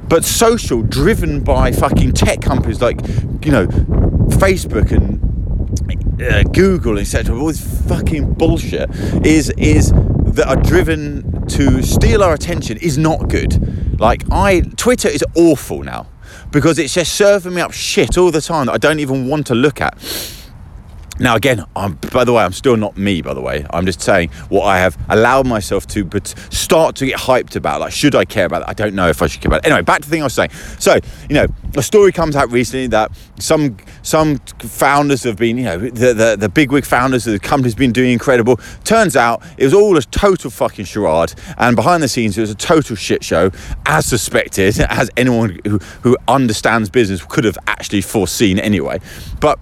but 0.08 0.24
social 0.24 0.82
driven 0.82 1.42
by 1.42 1.72
fucking 1.72 2.12
tech 2.12 2.40
companies 2.40 2.80
like 2.80 3.00
you 3.44 3.52
know 3.52 3.66
Facebook 4.28 4.90
and 4.92 5.20
uh, 6.22 6.42
Google, 6.44 6.98
etc. 6.98 7.38
All 7.38 7.46
this 7.46 7.86
fucking 7.88 8.34
bullshit 8.34 8.90
is 9.24 9.50
is 9.50 9.92
that 9.92 10.46
are 10.46 10.56
driven 10.56 11.46
to 11.48 11.82
steal 11.82 12.22
our 12.22 12.32
attention 12.32 12.78
is 12.78 12.96
not 12.96 13.28
good. 13.28 13.81
Like 13.98 14.24
I 14.30 14.60
Twitter 14.76 15.08
is 15.08 15.24
awful 15.34 15.82
now 15.82 16.06
because 16.50 16.78
it's 16.78 16.94
just 16.94 17.14
serving 17.14 17.54
me 17.54 17.60
up 17.60 17.72
shit 17.72 18.18
all 18.18 18.30
the 18.30 18.40
time 18.40 18.66
that 18.66 18.72
I 18.72 18.78
don't 18.78 19.00
even 19.00 19.28
want 19.28 19.46
to 19.48 19.54
look 19.54 19.80
at. 19.80 19.96
Now, 21.18 21.36
again, 21.36 21.64
I'm, 21.76 21.98
by 22.12 22.24
the 22.24 22.32
way, 22.32 22.42
I'm 22.42 22.52
still 22.52 22.76
not 22.76 22.96
me, 22.96 23.20
by 23.20 23.34
the 23.34 23.40
way. 23.40 23.66
I'm 23.70 23.84
just 23.84 24.00
saying 24.00 24.30
what 24.48 24.62
I 24.62 24.78
have 24.78 24.96
allowed 25.08 25.46
myself 25.46 25.86
to 25.88 26.04
but 26.04 26.28
start 26.50 26.96
to 26.96 27.06
get 27.06 27.18
hyped 27.18 27.54
about. 27.54 27.80
Like, 27.80 27.92
should 27.92 28.14
I 28.14 28.24
care 28.24 28.46
about 28.46 28.60
that? 28.60 28.70
I 28.70 28.72
don't 28.72 28.94
know 28.94 29.08
if 29.08 29.20
I 29.20 29.26
should 29.26 29.40
care 29.40 29.50
about 29.50 29.58
it. 29.58 29.66
Anyway, 29.66 29.82
back 29.82 30.00
to 30.00 30.08
the 30.08 30.10
thing 30.10 30.22
I 30.22 30.24
was 30.24 30.34
saying. 30.34 30.50
So, 30.78 30.98
you 31.28 31.34
know, 31.34 31.46
a 31.76 31.82
story 31.82 32.12
comes 32.12 32.34
out 32.34 32.50
recently 32.50 32.86
that 32.88 33.12
some 33.38 33.76
some 34.02 34.38
founders 34.58 35.22
have 35.24 35.36
been, 35.36 35.58
you 35.58 35.64
know, 35.64 35.78
the, 35.78 36.14
the, 36.14 36.36
the 36.38 36.48
bigwig 36.48 36.84
founders 36.84 37.26
of 37.26 37.34
the 37.34 37.38
company's 37.38 37.74
been 37.74 37.92
doing 37.92 38.12
incredible. 38.12 38.56
Turns 38.84 39.14
out 39.14 39.42
it 39.58 39.64
was 39.64 39.74
all 39.74 39.96
a 39.96 40.02
total 40.02 40.50
fucking 40.50 40.86
charade. 40.86 41.34
And 41.58 41.76
behind 41.76 42.02
the 42.02 42.08
scenes, 42.08 42.38
it 42.38 42.40
was 42.40 42.50
a 42.50 42.54
total 42.54 42.96
shit 42.96 43.22
show, 43.22 43.50
as 43.86 44.06
suspected, 44.06 44.80
as 44.88 45.10
anyone 45.16 45.60
who, 45.64 45.78
who 46.02 46.16
understands 46.26 46.88
business 46.88 47.24
could 47.24 47.44
have 47.44 47.58
actually 47.66 48.00
foreseen 48.00 48.58
anyway. 48.58 48.98
But 49.40 49.58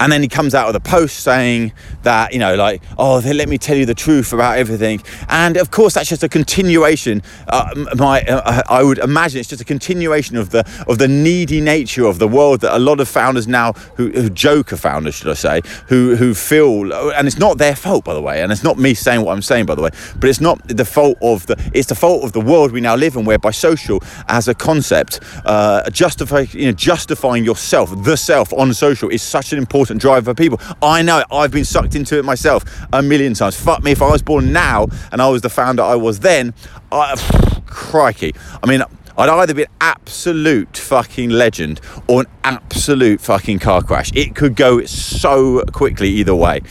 and 0.00 0.12
then 0.12 0.22
he 0.22 0.28
comes 0.28 0.54
out 0.54 0.66
with 0.66 0.76
a 0.76 0.80
post 0.80 1.20
saying 1.20 1.72
that 2.02 2.32
you 2.32 2.38
know 2.38 2.54
like 2.54 2.82
oh 2.98 3.20
they 3.20 3.32
let 3.32 3.48
me 3.48 3.58
tell 3.58 3.76
you 3.76 3.86
the 3.86 3.94
truth 3.94 4.32
about 4.32 4.58
everything. 4.58 5.02
And 5.28 5.56
of 5.56 5.70
course 5.70 5.94
that's 5.94 6.08
just 6.08 6.22
a 6.22 6.28
continuation 6.28 7.22
uh, 7.48 7.86
my 7.96 8.22
uh, 8.22 8.62
i 8.68 8.82
would 8.82 8.98
imagine 8.98 9.40
it's 9.40 9.48
just 9.48 9.62
a 9.62 9.64
continuation 9.64 10.36
of 10.36 10.50
the 10.50 10.60
of 10.88 10.98
the 10.98 11.08
needy 11.08 11.60
nature 11.60 12.04
of 12.04 12.18
the 12.18 12.28
world 12.28 12.60
that 12.60 12.76
a 12.76 12.78
lot 12.78 13.00
of 13.00 13.08
founders 13.08 13.46
now 13.46 13.72
who, 13.96 14.10
who 14.10 14.28
joke 14.30 14.72
are 14.72 14.76
founders 14.76 15.14
should 15.14 15.28
i 15.28 15.34
say 15.34 15.60
who 15.88 16.16
who 16.16 16.34
feel 16.34 16.92
and 17.14 17.26
it's 17.26 17.38
not 17.38 17.58
their 17.58 17.76
fault 17.76 18.04
by 18.04 18.14
the 18.14 18.22
way 18.22 18.42
and 18.42 18.52
it's 18.52 18.62
not 18.64 18.78
me 18.78 18.94
saying 18.94 19.22
what 19.22 19.32
i'm 19.32 19.42
saying 19.42 19.66
by 19.66 19.74
the 19.74 19.82
way 19.82 19.90
but 20.18 20.28
it's 20.28 20.40
not 20.40 20.66
the 20.68 20.84
fault 20.84 21.16
of 21.22 21.46
the 21.46 21.56
it's 21.72 21.88
the 21.88 21.94
fault 21.94 22.24
of 22.24 22.32
the 22.32 22.40
world 22.40 22.72
we 22.72 22.80
now 22.80 22.96
live 22.96 23.16
in 23.16 23.24
whereby 23.24 23.50
social 23.50 24.02
as 24.28 24.48
a 24.48 24.54
concept 24.54 25.20
uh, 25.44 25.88
justify 25.90 26.40
you 26.50 26.66
know 26.66 26.72
justifying 26.72 27.44
yourself 27.44 27.90
the 28.04 28.16
self 28.16 28.52
on 28.52 28.72
social 28.74 29.08
is 29.08 29.22
such 29.22 29.52
an 29.52 29.58
important 29.58 29.85
important 29.86 30.00
driver 30.00 30.32
for 30.32 30.34
people. 30.34 30.60
I 30.82 31.02
know 31.02 31.20
it. 31.20 31.26
I've 31.30 31.52
been 31.52 31.64
sucked 31.64 31.94
into 31.94 32.18
it 32.18 32.24
myself 32.24 32.64
a 32.92 33.02
million 33.02 33.34
times. 33.34 33.56
Fuck 33.56 33.84
me 33.84 33.92
if 33.92 34.02
I 34.02 34.10
was 34.10 34.22
born 34.22 34.52
now 34.52 34.88
and 35.12 35.22
I 35.22 35.28
was 35.28 35.42
the 35.42 35.48
founder 35.48 35.82
I 35.82 35.94
was 35.94 36.20
then. 36.20 36.54
I, 36.90 37.14
crikey. 37.66 38.34
I 38.62 38.66
mean, 38.66 38.82
I'd 39.16 39.28
either 39.28 39.54
be 39.54 39.62
an 39.62 39.70
absolute 39.80 40.76
fucking 40.76 41.30
legend 41.30 41.80
or 42.08 42.22
an 42.22 42.26
absolute 42.42 43.20
fucking 43.20 43.60
car 43.60 43.82
crash. 43.82 44.10
It 44.14 44.34
could 44.34 44.56
go 44.56 44.84
so 44.84 45.62
quickly 45.72 46.08
either 46.08 46.34
way. 46.34 46.62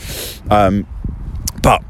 Um, 0.50 0.86
but 1.62 1.82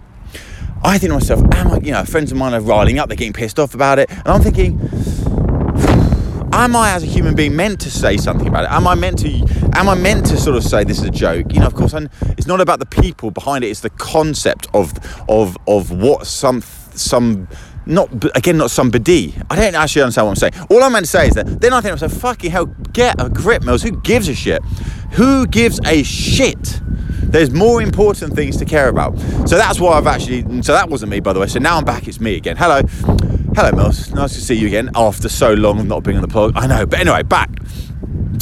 I 0.84 0.98
think 0.98 1.10
to 1.10 1.14
myself, 1.14 1.42
am 1.52 1.72
I, 1.72 1.78
you 1.78 1.90
know, 1.90 2.04
friends 2.04 2.30
of 2.30 2.38
mine 2.38 2.54
are 2.54 2.60
riling 2.60 2.98
up, 2.98 3.08
they're 3.08 3.16
getting 3.16 3.32
pissed 3.32 3.58
off 3.58 3.74
about 3.74 3.98
it. 3.98 4.10
And 4.10 4.28
I'm 4.28 4.42
thinking, 4.42 4.78
am 6.52 6.76
I 6.76 6.92
as 6.92 7.02
a 7.02 7.06
human 7.06 7.34
being 7.34 7.56
meant 7.56 7.80
to 7.80 7.90
say 7.90 8.16
something 8.16 8.46
about 8.46 8.64
it? 8.64 8.70
Am 8.70 8.86
I 8.86 8.94
meant 8.94 9.18
to 9.18 9.28
am 9.74 9.88
I 9.88 9.94
meant 9.94 10.26
to 10.26 10.36
sort 10.36 10.56
of 10.56 10.64
say 10.64 10.84
this 10.84 10.98
is 10.98 11.04
a 11.04 11.10
joke? 11.10 11.52
You 11.52 11.60
know, 11.60 11.66
of 11.66 11.74
course, 11.74 11.94
it's 12.38 12.46
not 12.46 12.60
about 12.60 12.78
the 12.78 12.86
people 12.86 13.30
behind 13.30 13.64
it. 13.64 13.68
It's 13.68 13.80
the 13.80 13.90
concept 13.90 14.68
of 14.74 14.92
of 15.28 15.56
of 15.66 15.90
what 15.90 16.26
some 16.26 16.62
some 16.94 17.48
not 17.86 18.08
again 18.36 18.56
not 18.56 18.70
somebody. 18.70 19.34
I 19.50 19.56
don't 19.56 19.74
actually 19.74 20.02
understand 20.02 20.26
what 20.26 20.32
I'm 20.32 20.36
saying. 20.36 20.66
All 20.70 20.82
I'm 20.82 20.92
meant 20.92 21.06
to 21.06 21.10
say 21.10 21.28
is 21.28 21.34
that 21.34 21.60
then 21.60 21.72
I 21.72 21.80
think 21.80 21.92
I'm 21.92 21.98
so 21.98 22.08
fucking 22.08 22.50
hell. 22.50 22.66
Get 22.92 23.20
a 23.20 23.28
grip, 23.28 23.64
Mills. 23.64 23.82
Who 23.82 23.92
gives 24.02 24.28
a 24.28 24.34
shit? 24.34 24.62
Who 25.12 25.46
gives 25.46 25.80
a 25.86 26.02
shit? 26.02 26.80
There's 27.22 27.50
more 27.50 27.82
important 27.82 28.34
things 28.34 28.56
to 28.58 28.64
care 28.64 28.88
about. 28.88 29.18
So 29.48 29.56
that's 29.56 29.80
why 29.80 29.92
I've 29.92 30.06
actually. 30.06 30.62
So 30.62 30.72
that 30.72 30.88
wasn't 30.88 31.10
me, 31.10 31.20
by 31.20 31.32
the 31.32 31.40
way. 31.40 31.46
So 31.46 31.58
now 31.58 31.76
I'm 31.76 31.84
back. 31.84 32.08
It's 32.08 32.20
me 32.20 32.36
again. 32.36 32.56
Hello. 32.56 32.82
Hello, 33.56 33.72
Mills. 33.72 34.12
Nice 34.12 34.34
to 34.34 34.40
see 34.40 34.54
you 34.54 34.66
again 34.66 34.90
after 34.94 35.28
so 35.28 35.54
long 35.54 35.80
of 35.80 35.86
not 35.86 36.02
being 36.02 36.16
on 36.18 36.22
the 36.22 36.28
blog. 36.28 36.52
I 36.56 36.66
know, 36.66 36.84
but 36.86 37.00
anyway, 37.00 37.22
back. 37.22 37.48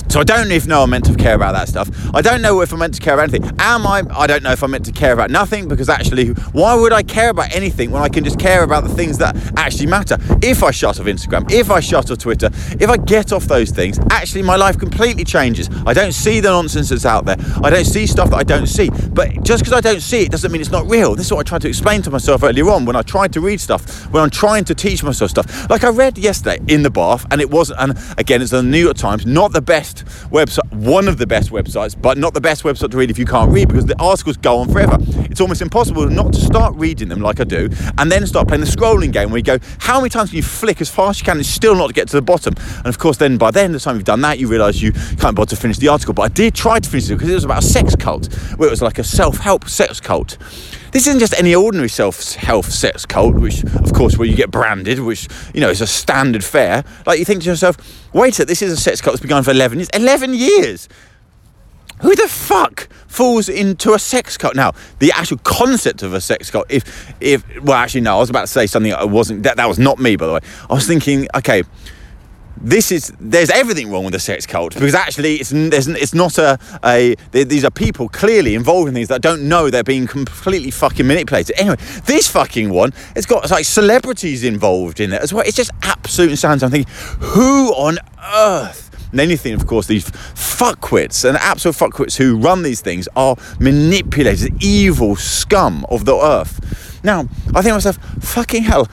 So 0.09 0.21
I 0.21 0.25
don't 0.25 0.53
even 0.53 0.69
know 0.69 0.83
I'm 0.83 0.91
meant 0.91 1.07
to 1.07 1.15
care 1.15 1.35
about 1.35 1.53
that 1.55 1.69
stuff. 1.69 1.89
I 2.15 2.23
don't 2.23 2.41
know 2.41 2.61
if 2.61 2.73
I'm 2.73 2.79
meant 2.79 2.95
to 2.95 3.01
care 3.01 3.15
about 3.15 3.29
anything. 3.35 3.51
Am 3.59 3.87
I? 3.87 4.03
I 4.11 4.27
don't 4.27 4.43
know 4.43 4.53
if 4.53 4.63
I'm 4.63 4.71
meant 4.71 4.85
to 4.85 4.93
care 4.93 5.13
about 5.13 5.31
nothing 5.31 5.69
because 5.69 5.89
actually, 5.89 6.29
why 6.53 6.75
would 6.75 6.93
I 6.93 7.03
care 7.03 7.31
about 7.31 7.55
anything 7.55 7.91
when 7.91 8.03
I 8.03 8.09
can 8.09 8.23
just 8.23 8.39
care 8.39 8.63
about 8.63 8.85
the 8.85 8.91
things 8.91 9.19
that 9.19 9.37
actually 9.57 9.87
matter? 9.87 10.17
If 10.43 10.63
I 10.63 10.71
shut 10.71 11.01
off 11.01 11.07
Instagram, 11.07 11.51
if 11.51 11.71
I 11.71 11.81
shut 11.81 12.11
off 12.11 12.19
Twitter, 12.19 12.51
if 12.81 12.89
I 12.89 12.97
get 12.97 13.33
off 13.33 13.45
those 13.45 13.71
things, 13.71 13.99
actually 14.11 14.43
my 14.43 14.57
life 14.57 14.79
completely 14.79 15.25
changes. 15.25 15.69
I 15.87 15.93
don't 15.93 16.13
see 16.13 16.41
the 16.41 16.51
nonsense 16.51 16.91
that's 16.91 17.07
out 17.07 17.25
there. 17.25 17.37
I 17.63 17.71
don't 17.71 17.85
see 17.85 18.07
stuff 18.07 18.31
that 18.31 18.37
I 18.37 18.45
don't 18.45 18.67
see. 18.67 18.91
But 18.91 19.43
just 19.43 19.65
because 19.65 19.77
I 19.77 19.81
don't 19.81 20.01
see 20.01 20.23
it 20.23 20.31
doesn't 20.31 20.53
mean 20.53 20.61
it's 20.61 20.71
not 20.71 20.89
real. 20.89 21.15
This 21.15 21.27
is 21.27 21.33
what 21.33 21.41
I 21.41 21.49
tried 21.49 21.63
to 21.63 21.69
explain 21.69 22.03
to 22.03 22.11
myself 22.11 22.43
earlier 22.43 22.69
on 22.71 22.85
when 22.85 22.97
I 22.97 23.03
tried 23.03 23.33
to 23.35 23.41
read 23.41 23.61
stuff, 23.61 24.11
when 24.13 24.23
I'm 24.23 24.31
trying 24.31 24.65
to 24.65 24.75
teach 24.75 25.03
myself 25.03 25.31
stuff. 25.31 25.69
Like 25.69 25.85
I 25.85 25.91
read 25.91 26.19
yesterday 26.19 26.63
in 26.69 26.83
the 26.83 26.91
bath, 26.91 27.27
and 27.31 27.41
it 27.41 27.51
wasn't, 27.51 27.81
and 27.81 27.99
again, 28.19 28.43
it's 28.43 28.51
the 28.51 28.63
New 28.63 28.79
York 28.79 28.97
Times, 28.97 29.27
not 29.27 29.53
the 29.53 29.61
best 29.61 29.84
website, 30.31 30.71
one 30.73 31.09
of 31.09 31.19
the 31.19 31.27
best 31.27 31.51
websites, 31.51 32.01
but 32.01 32.19
not 32.19 32.35
the 32.35 32.41
best 32.41 32.63
website 32.63 32.91
to 32.91 32.97
read 32.97 33.11
if 33.11 33.19
you 33.19 33.27
can't 33.27 33.51
read 33.51 33.69
because 33.69 33.87
the 33.87 34.01
articles 34.01 34.37
go 34.37 34.59
on 34.59 34.71
forever. 34.71 34.97
It's 35.31 35.41
almost 35.41 35.63
impossible 35.63 36.09
not 36.09 36.33
to 36.33 36.41
start 36.41 36.75
reading 36.77 37.09
them 37.09 37.21
like 37.21 37.41
I 37.41 37.45
do 37.45 37.69
and 37.99 38.11
then 38.11 38.27
start 38.27 38.49
playing 38.49 38.63
the 38.63 38.67
scrolling 38.67 39.13
game 39.13 39.31
where 39.31 39.39
you 39.39 39.45
go, 39.45 39.59
how 39.79 40.01
many 40.01 40.11
times 40.11 40.31
can 40.31 40.37
you 40.37 40.43
flick 40.43 40.81
as 40.81 40.89
fast 40.89 41.17
as 41.17 41.21
you 41.21 41.25
can 41.27 41.37
and 41.37 41.47
still 41.47 41.75
not 41.75 41.93
get 41.95 42.09
to 42.09 42.17
the 42.17 42.23
bottom? 42.23 42.55
And 42.79 42.87
of 42.87 42.99
course, 42.99 43.17
then 43.17 43.37
by 43.37 43.51
then, 43.51 43.73
the 43.73 43.81
time 43.81 43.97
you've 43.97 44.05
done 44.05 44.21
that, 44.23 44.39
you 44.39 44.49
realise 44.49 44.81
you 44.81 44.93
can't 44.93 45.37
bother 45.37 45.51
to 45.51 45.57
finish 45.57 45.79
the 45.79 45.89
article. 45.89 46.15
But 46.15 46.23
I 46.23 46.29
did 46.29 46.55
try 46.55 46.81
to 46.81 46.89
finish 46.89 47.11
it 47.11 47.15
because 47.15 47.29
it 47.29 47.35
was 47.35 47.45
about 47.45 47.63
a 47.63 47.67
sex 47.67 47.95
cult, 47.97 48.33
where 48.57 48.69
it 48.69 48.71
was 48.71 48.83
like 48.83 48.99
a 48.99 49.05
self 49.05 49.39
help 49.39 49.69
sex 49.69 50.01
cult. 50.01 50.39
This 50.95 51.09
isn't 51.09 51.19
just 51.19 51.35
any 51.37 51.57
ordinary 51.57 51.89
self 51.89 52.37
health 52.37 52.71
sex 52.71 53.05
cult, 53.05 53.35
which, 53.35 53.65
of 53.65 53.93
course, 53.93 54.17
where 54.17 54.29
you 54.29 54.37
get 54.37 54.53
branded, 54.53 55.01
which, 55.01 55.27
you 55.53 55.61
know, 55.61 55.69
is 55.69 55.81
a 55.81 55.89
standard 55.89 56.45
fare. 56.45 56.85
Like, 57.05 57.19
you 57.19 57.25
think 57.25 57.43
to 57.43 57.49
yourself, 57.49 57.77
wait 58.15 58.39
a 58.39 58.45
this 58.45 58.63
is 58.63 58.73
a 58.73 58.77
sex 58.77 59.01
cult 59.01 59.15
that's 59.15 59.21
been 59.21 59.29
going 59.29 59.43
for 59.43 59.51
11 59.51 59.79
years. 59.79 59.89
11 59.93 60.35
years! 60.35 60.89
Who 62.03 62.15
the 62.15 62.29
fuck 62.29 62.89
falls 63.09 63.49
into 63.49 63.93
a 63.93 63.99
sex 63.99 64.39
cult? 64.39 64.55
Now, 64.55 64.71
the 65.01 65.11
actual 65.11 65.39
concept 65.39 66.05
of 66.05 66.15
a 66.15 66.21
sex 66.21 66.49
cult, 66.49 66.67
if, 66.69 67.13
if, 67.21 67.45
well, 67.61 67.77
actually, 67.77 68.03
no, 68.03 68.15
I 68.15 68.21
was 68.21 68.31
about 68.31 68.43
to 68.43 68.47
say 68.47 68.69
something 68.69 68.93
I 68.93 69.03
wasn't, 69.03 69.43
that, 69.43 69.57
that 69.57 69.67
was 69.67 69.81
not 69.81 69.99
me, 69.99 70.15
by 70.15 70.29
the 70.29 70.35
way. 70.35 70.41
I 70.71 70.75
was 70.75 70.87
thinking, 70.87 71.27
okay, 71.35 71.65
this 72.57 72.93
is 72.93 73.13
there's 73.21 73.51
everything 73.51 73.91
wrong 73.91 74.05
with 74.05 74.13
the 74.13 74.21
sex 74.21 74.47
cult 74.47 74.75
because 74.75 74.95
actually 74.95 75.37
it's 75.37 75.51
there's, 75.51 75.89
it's 75.89 76.15
not 76.15 76.39
a, 76.39 76.59
a 76.85 77.15
these 77.33 77.65
are 77.65 77.71
people 77.71 78.09
clearly 78.09 78.55
involved 78.55 78.89
in 78.89 78.95
things 78.95 79.09
that 79.09 79.23
don't 79.23 79.49
know 79.49 79.71
they're 79.71 79.83
being 79.83 80.07
completely 80.07 80.71
fucking 80.71 81.07
manipulated. 81.07 81.59
Anyway, 81.59 81.77
this 82.05 82.29
fucking 82.29 82.71
one 82.71 82.93
it's 83.17 83.27
got 83.27 83.51
like 83.51 83.65
celebrities 83.65 84.45
involved 84.45 85.01
in 85.01 85.13
it 85.13 85.21
as 85.21 85.33
well. 85.33 85.45
It's 85.47 85.57
just 85.57 85.71
absolute 85.83 86.31
insanity. 86.31 86.65
I'm 86.65 86.71
thinking, 86.71 86.93
who 87.21 87.73
on 87.75 87.99
earth? 88.35 88.85
And 89.11 89.21
anything, 89.21 89.55
of 89.55 89.67
course, 89.69 89.87
these 89.87 90.11
fuckwits 90.11 91.25
and 91.25 91.37
absolute 91.37 91.77
fuckwits 91.77 92.17
who 92.17 92.37
run 92.37 92.65
these 92.65 92.81
things 92.81 93.09
are 93.15 93.37
manipulators, 93.61 94.49
evil 94.61 95.15
scum 95.15 95.87
of 95.89 96.05
the 96.05 96.17
earth. 96.17 97.01
Now, 97.05 97.21
I 97.55 97.63
think 97.63 97.67
to 97.67 97.73
myself, 97.75 97.99
fucking 98.21 98.65
hell, 98.65 98.89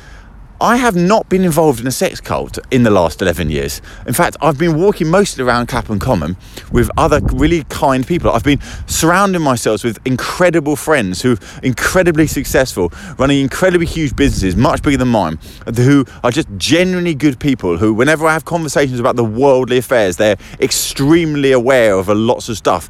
I 0.61 0.77
have 0.77 0.95
not 0.95 1.27
been 1.27 1.43
involved 1.43 1.79
in 1.79 1.87
a 1.87 1.91
sex 1.91 2.21
cult 2.21 2.59
in 2.69 2.83
the 2.83 2.91
last 2.91 3.19
11 3.19 3.49
years. 3.49 3.81
In 4.05 4.13
fact, 4.13 4.37
I've 4.41 4.59
been 4.59 4.79
walking 4.79 5.07
mostly 5.07 5.43
around 5.43 5.65
Clapham 5.69 5.97
Common 5.97 6.37
with 6.71 6.91
other 6.97 7.19
really 7.33 7.63
kind 7.63 8.05
people. 8.05 8.29
I've 8.29 8.43
been 8.43 8.61
surrounding 8.85 9.41
myself 9.41 9.83
with 9.83 9.97
incredible 10.05 10.75
friends 10.75 11.23
who 11.23 11.31
are 11.31 11.37
incredibly 11.63 12.27
successful, 12.27 12.93
running 13.17 13.41
incredibly 13.41 13.87
huge 13.87 14.15
businesses, 14.15 14.55
much 14.55 14.83
bigger 14.83 14.97
than 14.97 15.07
mine, 15.07 15.39
who 15.75 16.05
are 16.23 16.29
just 16.29 16.47
genuinely 16.57 17.15
good 17.15 17.39
people 17.39 17.77
who, 17.77 17.91
whenever 17.91 18.27
I 18.27 18.33
have 18.33 18.45
conversations 18.45 18.99
about 18.99 19.15
the 19.15 19.25
worldly 19.25 19.79
affairs, 19.79 20.17
they're 20.17 20.37
extremely 20.59 21.53
aware 21.53 21.95
of 21.95 22.07
lots 22.07 22.49
of 22.49 22.57
stuff. 22.57 22.87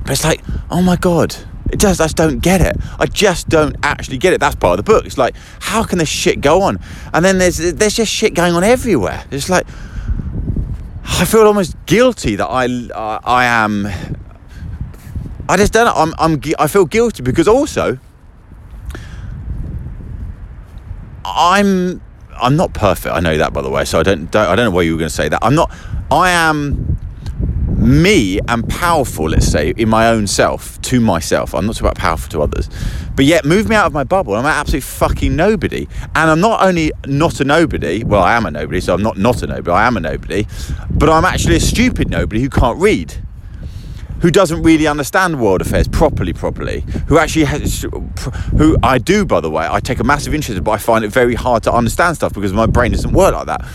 But 0.00 0.12
it's 0.12 0.24
like, 0.24 0.42
oh 0.70 0.80
my 0.80 0.96
God, 0.96 1.36
it 1.70 1.80
just, 1.80 2.00
I 2.00 2.04
just 2.04 2.16
don't 2.16 2.38
get 2.40 2.60
it. 2.60 2.76
I 2.98 3.06
just 3.06 3.48
don't 3.48 3.76
actually 3.82 4.18
get 4.18 4.32
it. 4.32 4.40
That's 4.40 4.54
part 4.54 4.78
of 4.78 4.84
the 4.84 4.92
book. 4.92 5.06
It's 5.06 5.18
like, 5.18 5.34
how 5.60 5.82
can 5.82 5.98
this 5.98 6.08
shit 6.08 6.40
go 6.40 6.62
on? 6.62 6.78
And 7.12 7.24
then 7.24 7.38
there's 7.38 7.56
there's 7.56 7.94
just 7.94 8.12
shit 8.12 8.34
going 8.34 8.54
on 8.54 8.64
everywhere. 8.64 9.24
It's 9.30 9.48
like, 9.48 9.66
I 11.04 11.24
feel 11.24 11.42
almost 11.42 11.76
guilty 11.86 12.36
that 12.36 12.46
I 12.46 12.64
I, 12.94 13.20
I 13.24 13.44
am. 13.46 13.86
I 15.48 15.56
just 15.56 15.72
don't. 15.72 15.88
I'm 15.88 16.14
I'm 16.18 16.40
I 16.58 16.66
feel 16.66 16.84
guilty 16.84 17.22
because 17.22 17.48
also 17.48 17.98
I'm 21.24 22.00
I'm 22.36 22.56
not 22.56 22.74
perfect. 22.74 23.14
I 23.14 23.20
know 23.20 23.36
that 23.38 23.52
by 23.52 23.62
the 23.62 23.70
way. 23.70 23.84
So 23.84 24.00
I 24.00 24.02
don't, 24.02 24.30
don't 24.30 24.48
I 24.48 24.54
don't 24.54 24.66
know 24.66 24.70
why 24.76 24.82
you 24.82 24.92
were 24.92 24.98
going 24.98 25.08
to 25.08 25.14
say 25.14 25.28
that. 25.28 25.40
I'm 25.42 25.54
not. 25.54 25.74
I 26.10 26.30
am 26.30 26.93
me 27.84 28.40
and 28.48 28.66
powerful, 28.68 29.28
let's 29.28 29.46
say, 29.46 29.74
in 29.76 29.88
my 29.88 30.08
own 30.08 30.26
self, 30.26 30.80
to 30.82 31.00
myself. 31.00 31.54
I'm 31.54 31.66
not 31.66 31.76
talking 31.76 31.86
about 31.86 31.96
powerful 31.98 32.30
to 32.30 32.42
others. 32.42 32.70
But 33.14 33.26
yet, 33.26 33.44
move 33.44 33.68
me 33.68 33.76
out 33.76 33.86
of 33.86 33.92
my 33.92 34.04
bubble. 34.04 34.34
I'm 34.34 34.44
an 34.44 34.50
absolute 34.50 34.82
fucking 34.82 35.36
nobody. 35.36 35.86
And 36.14 36.30
I'm 36.30 36.40
not 36.40 36.62
only 36.62 36.92
not 37.06 37.40
a 37.40 37.44
nobody, 37.44 38.02
well, 38.02 38.22
I 38.22 38.34
am 38.36 38.46
a 38.46 38.50
nobody, 38.50 38.80
so 38.80 38.94
I'm 38.94 39.02
not 39.02 39.18
not 39.18 39.42
a 39.42 39.46
nobody, 39.46 39.70
I 39.70 39.86
am 39.86 39.96
a 39.96 40.00
nobody, 40.00 40.46
but 40.90 41.08
I'm 41.08 41.24
actually 41.24 41.56
a 41.56 41.60
stupid 41.60 42.08
nobody 42.08 42.40
who 42.40 42.48
can't 42.48 42.78
read. 42.78 43.14
Who 44.20 44.30
doesn't 44.30 44.62
really 44.62 44.86
understand 44.86 45.38
world 45.38 45.60
affairs 45.60 45.86
properly, 45.86 46.32
properly? 46.32 46.82
Who 47.08 47.18
actually 47.18 47.44
has, 47.44 47.82
who 48.56 48.78
I 48.82 48.96
do, 48.96 49.26
by 49.26 49.40
the 49.40 49.50
way, 49.50 49.68
I 49.70 49.80
take 49.80 50.00
a 50.00 50.04
massive 50.04 50.32
interest 50.32 50.56
in, 50.56 50.64
but 50.64 50.70
I 50.70 50.78
find 50.78 51.04
it 51.04 51.08
very 51.08 51.34
hard 51.34 51.62
to 51.64 51.72
understand 51.72 52.16
stuff 52.16 52.32
because 52.32 52.54
my 52.54 52.64
brain 52.64 52.92
doesn't 52.92 53.12
work 53.12 53.34
like 53.34 53.46
that. 53.46 53.66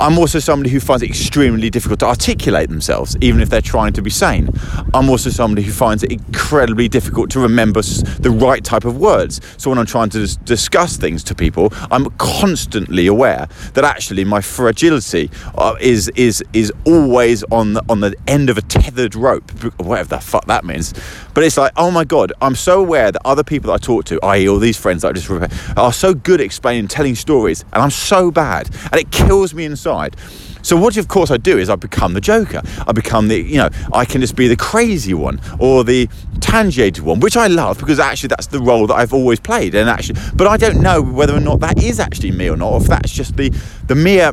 I'm 0.00 0.18
also 0.18 0.38
somebody 0.38 0.70
who 0.70 0.80
finds 0.80 1.02
it 1.02 1.10
extremely 1.10 1.68
difficult 1.68 2.00
to 2.00 2.06
articulate 2.06 2.70
themselves, 2.70 3.18
even 3.20 3.42
if 3.42 3.50
they're 3.50 3.60
trying 3.60 3.92
to 3.92 4.00
be 4.00 4.08
sane. 4.08 4.48
I'm 4.94 5.10
also 5.10 5.28
somebody 5.28 5.60
who 5.60 5.72
finds 5.72 6.02
it 6.02 6.10
incredibly 6.10 6.88
difficult 6.88 7.28
to 7.32 7.40
remember 7.40 7.82
the 7.82 8.30
right 8.30 8.64
type 8.64 8.86
of 8.86 8.96
words. 8.96 9.42
So 9.58 9.68
when 9.68 9.78
I'm 9.78 9.84
trying 9.84 10.08
to 10.10 10.26
discuss 10.38 10.96
things 10.96 11.22
to 11.24 11.34
people, 11.34 11.70
I'm 11.90 12.06
constantly 12.12 13.08
aware 13.08 13.46
that 13.74 13.84
actually 13.84 14.24
my 14.24 14.40
fragility 14.40 15.30
uh, 15.54 15.76
is 15.78 16.08
is 16.16 16.42
is 16.54 16.72
always 16.86 17.44
on 17.50 17.74
the, 17.74 17.84
on 17.90 18.00
the 18.00 18.16
end 18.26 18.48
of 18.48 18.56
a 18.56 18.62
tethered 18.62 19.14
rope, 19.14 19.50
whatever 19.78 20.08
the 20.08 20.20
fuck 20.20 20.46
that 20.46 20.64
means. 20.64 20.94
But 21.34 21.44
it's 21.44 21.58
like, 21.58 21.72
oh 21.76 21.90
my 21.90 22.04
god, 22.04 22.32
I'm 22.40 22.54
so 22.54 22.80
aware 22.80 23.12
that 23.12 23.20
other 23.26 23.44
people 23.44 23.68
that 23.68 23.74
I 23.74 23.84
talk 23.84 24.06
to, 24.06 24.18
i.e., 24.22 24.48
all 24.48 24.58
these 24.58 24.78
friends 24.78 25.02
that 25.02 25.08
I 25.08 25.12
just 25.12 25.28
refer, 25.28 25.48
are 25.78 25.92
so 25.92 26.14
good 26.14 26.40
at 26.40 26.46
explaining, 26.46 26.88
telling 26.88 27.14
stories, 27.16 27.66
and 27.74 27.82
I'm 27.82 27.90
so 27.90 28.30
bad, 28.30 28.70
and 28.90 28.94
it 28.94 29.10
kills 29.10 29.52
me 29.52 29.66
inside 29.66 29.89
side. 29.90 30.16
So 30.62 30.76
what 30.76 30.96
of 30.96 31.08
course 31.08 31.30
I 31.30 31.36
do 31.36 31.58
is 31.58 31.68
I 31.70 31.76
become 31.76 32.12
the 32.14 32.20
joker. 32.20 32.62
I 32.86 32.92
become 32.92 33.28
the, 33.28 33.40
you 33.40 33.56
know, 33.56 33.70
I 33.92 34.04
can 34.04 34.20
just 34.20 34.36
be 34.36 34.46
the 34.46 34.56
crazy 34.56 35.14
one 35.14 35.40
or 35.58 35.84
the 35.84 36.08
tangentiated 36.40 37.02
one, 37.02 37.20
which 37.20 37.36
I 37.36 37.46
love 37.46 37.78
because 37.78 37.98
actually 37.98 38.28
that's 38.28 38.48
the 38.48 38.60
role 38.60 38.86
that 38.88 38.94
I've 38.94 39.14
always 39.14 39.40
played. 39.40 39.74
And 39.74 39.88
actually, 39.88 40.20
but 40.34 40.46
I 40.46 40.56
don't 40.56 40.80
know 40.80 41.00
whether 41.02 41.34
or 41.34 41.40
not 41.40 41.60
that 41.60 41.82
is 41.82 41.98
actually 41.98 42.32
me 42.32 42.48
or 42.48 42.56
not, 42.56 42.72
or 42.72 42.80
if 42.82 42.88
that's 42.88 43.10
just 43.10 43.36
the 43.36 43.50
the 43.86 43.94
mere 43.94 44.32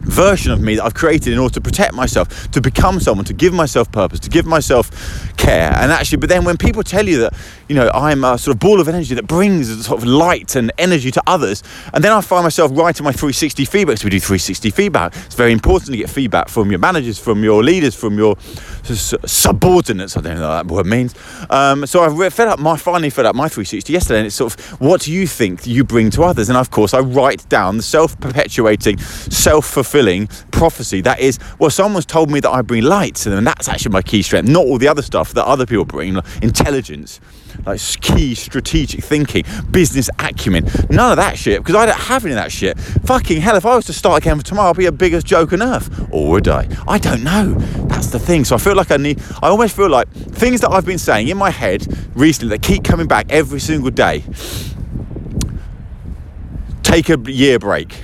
version 0.00 0.52
of 0.52 0.60
me 0.60 0.76
that 0.76 0.84
I've 0.84 0.94
created 0.94 1.32
in 1.32 1.38
order 1.38 1.54
to 1.54 1.60
protect 1.60 1.94
myself, 1.94 2.50
to 2.52 2.60
become 2.60 3.00
someone, 3.00 3.24
to 3.26 3.34
give 3.34 3.52
myself 3.52 3.90
purpose, 3.92 4.20
to 4.20 4.30
give 4.30 4.46
myself 4.46 4.90
care. 5.36 5.72
And 5.74 5.92
actually, 5.92 6.18
but 6.18 6.28
then 6.28 6.44
when 6.44 6.56
people 6.56 6.82
tell 6.82 7.06
you 7.06 7.18
that, 7.20 7.34
you 7.68 7.74
know, 7.74 7.90
I'm 7.94 8.24
a 8.24 8.38
sort 8.38 8.54
of 8.54 8.60
ball 8.60 8.80
of 8.80 8.88
energy 8.88 9.14
that 9.14 9.26
brings 9.26 9.68
a 9.68 9.82
sort 9.82 10.02
of 10.02 10.08
light 10.08 10.56
and 10.56 10.72
energy 10.78 11.10
to 11.10 11.22
others, 11.26 11.62
and 11.92 12.02
then 12.02 12.12
I 12.12 12.20
find 12.20 12.44
myself 12.44 12.70
writing 12.74 13.04
my 13.04 13.12
360 13.12 13.64
feedback. 13.64 13.98
So 13.98 14.04
we 14.06 14.10
do 14.10 14.20
360 14.20 14.70
feedback. 14.70 15.14
It's 15.26 15.34
very 15.34 15.52
important 15.52 15.92
to 15.92 15.96
get 15.96 16.10
feedback 16.10 16.48
from 16.48 16.70
your 16.70 16.80
managers, 16.80 17.18
from 17.18 17.44
your 17.44 17.62
leaders, 17.62 17.94
from 17.94 18.18
your 18.18 18.36
subordinates. 18.82 20.16
I 20.16 20.20
don't 20.20 20.36
know 20.36 20.48
what 20.48 20.62
that 20.62 20.66
word 20.66 20.86
means. 20.86 21.14
Um, 21.48 21.86
so 21.86 22.02
I've 22.02 22.34
fed 22.34 22.48
up 22.48 22.58
my 22.58 22.76
finally 22.76 23.10
fed 23.10 23.26
up 23.26 23.34
my 23.34 23.48
360 23.48 23.92
yesterday, 23.92 24.18
and 24.20 24.26
it's 24.26 24.36
sort 24.36 24.54
of 24.54 24.80
what 24.80 25.02
do 25.02 25.12
you 25.12 25.26
think 25.26 25.66
you 25.66 25.84
bring 25.84 26.10
to 26.10 26.22
others? 26.22 26.48
And 26.48 26.58
of 26.58 26.70
course, 26.70 26.94
I 26.94 27.00
write 27.00 27.48
down 27.48 27.76
the 27.76 27.82
self-perpetuating, 27.82 28.98
self-fulfilling 28.98 29.89
prophecy. 30.50 31.00
That 31.00 31.20
is, 31.20 31.38
well, 31.58 31.70
someone's 31.70 32.06
told 32.06 32.30
me 32.30 32.40
that 32.40 32.50
I 32.50 32.62
bring 32.62 32.84
light 32.84 33.14
to 33.16 33.30
them, 33.30 33.38
and 33.38 33.46
that's 33.46 33.68
actually 33.68 33.92
my 33.92 34.02
key 34.02 34.22
strength, 34.22 34.48
not 34.48 34.64
all 34.64 34.78
the 34.78 34.88
other 34.88 35.02
stuff 35.02 35.34
that 35.34 35.44
other 35.44 35.66
people 35.66 35.84
bring, 35.84 36.14
like 36.14 36.42
intelligence 36.42 37.20
like 37.66 37.80
key 38.00 38.34
strategic 38.34 39.02
thinking, 39.02 39.44
business 39.70 40.08
acumen, 40.18 40.68
none 40.88 41.12
of 41.12 41.16
that 41.16 41.36
shit, 41.36 41.60
because 41.60 41.74
I 41.74 41.86
don't 41.86 41.98
have 41.98 42.24
any 42.24 42.32
of 42.32 42.36
that 42.36 42.52
shit. 42.52 42.78
Fucking 42.78 43.40
hell, 43.40 43.56
if 43.56 43.66
I 43.66 43.76
was 43.76 43.86
to 43.86 43.92
start 43.92 44.22
again 44.22 44.38
for 44.38 44.44
tomorrow, 44.44 44.70
I'd 44.70 44.76
be 44.76 44.84
the 44.86 44.92
biggest 44.92 45.26
joke 45.26 45.52
on 45.52 45.62
earth. 45.62 46.08
Or 46.10 46.30
would 46.30 46.48
I? 46.48 46.68
I 46.86 46.98
don't 46.98 47.22
know. 47.22 47.54
That's 47.88 48.08
the 48.08 48.18
thing. 48.18 48.44
So 48.44 48.56
I 48.56 48.58
feel 48.58 48.76
like 48.76 48.90
I 48.90 48.96
need, 48.96 49.20
I 49.42 49.48
almost 49.48 49.76
feel 49.76 49.88
like 49.88 50.10
things 50.10 50.60
that 50.60 50.70
I've 50.70 50.86
been 50.86 50.98
saying 50.98 51.28
in 51.28 51.36
my 51.36 51.50
head 51.50 51.86
recently 52.14 52.56
that 52.56 52.62
keep 52.62 52.84
coming 52.84 53.06
back 53.06 53.26
every 53.30 53.60
single 53.60 53.90
day. 53.90 54.24
Take 56.82 57.08
a 57.08 57.18
year 57.30 57.58
break 57.58 58.02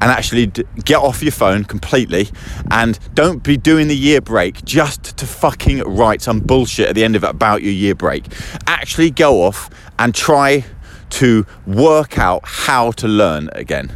and 0.00 0.10
actually 0.10 0.46
get 0.84 0.98
off 0.98 1.22
your 1.22 1.32
phone 1.32 1.64
completely 1.64 2.28
and 2.70 2.98
don't 3.14 3.42
be 3.42 3.56
doing 3.56 3.88
the 3.88 3.96
year 3.96 4.20
break 4.20 4.64
just 4.64 5.16
to 5.16 5.26
fucking 5.26 5.80
write 5.80 6.22
some 6.22 6.40
bullshit 6.40 6.88
at 6.88 6.94
the 6.94 7.04
end 7.04 7.16
of 7.16 7.24
it 7.24 7.30
about 7.30 7.62
your 7.62 7.72
year 7.72 7.94
break. 7.94 8.24
Actually 8.66 9.10
go 9.10 9.42
off 9.42 9.70
and 9.98 10.14
try 10.14 10.64
to 11.10 11.46
work 11.66 12.18
out 12.18 12.42
how 12.44 12.90
to 12.92 13.06
learn 13.06 13.48
again. 13.52 13.92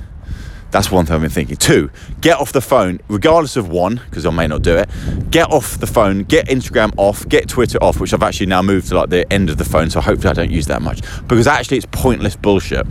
That's 0.70 0.90
one 0.90 1.06
thing 1.06 1.14
I've 1.14 1.22
been 1.22 1.30
thinking. 1.30 1.56
Two, 1.56 1.90
get 2.20 2.38
off 2.38 2.52
the 2.52 2.60
phone, 2.60 3.00
regardless 3.08 3.56
of 3.56 3.68
one, 3.70 4.02
because 4.04 4.26
I 4.26 4.30
may 4.30 4.46
not 4.46 4.60
do 4.60 4.76
it. 4.76 4.90
Get 5.30 5.50
off 5.50 5.78
the 5.78 5.86
phone, 5.86 6.24
get 6.24 6.46
Instagram 6.48 6.92
off, 6.98 7.26
get 7.26 7.48
Twitter 7.48 7.78
off, 7.82 8.00
which 8.00 8.12
I've 8.12 8.22
actually 8.22 8.46
now 8.46 8.60
moved 8.60 8.88
to 8.88 8.94
like 8.94 9.08
the 9.08 9.30
end 9.32 9.48
of 9.48 9.56
the 9.56 9.64
phone, 9.64 9.88
so 9.88 10.00
hopefully 10.00 10.30
I 10.30 10.34
don't 10.34 10.50
use 10.50 10.66
that 10.66 10.82
much. 10.82 11.00
Because 11.26 11.46
actually 11.46 11.78
it's 11.78 11.86
pointless 11.90 12.36
bullshit. 12.36 12.86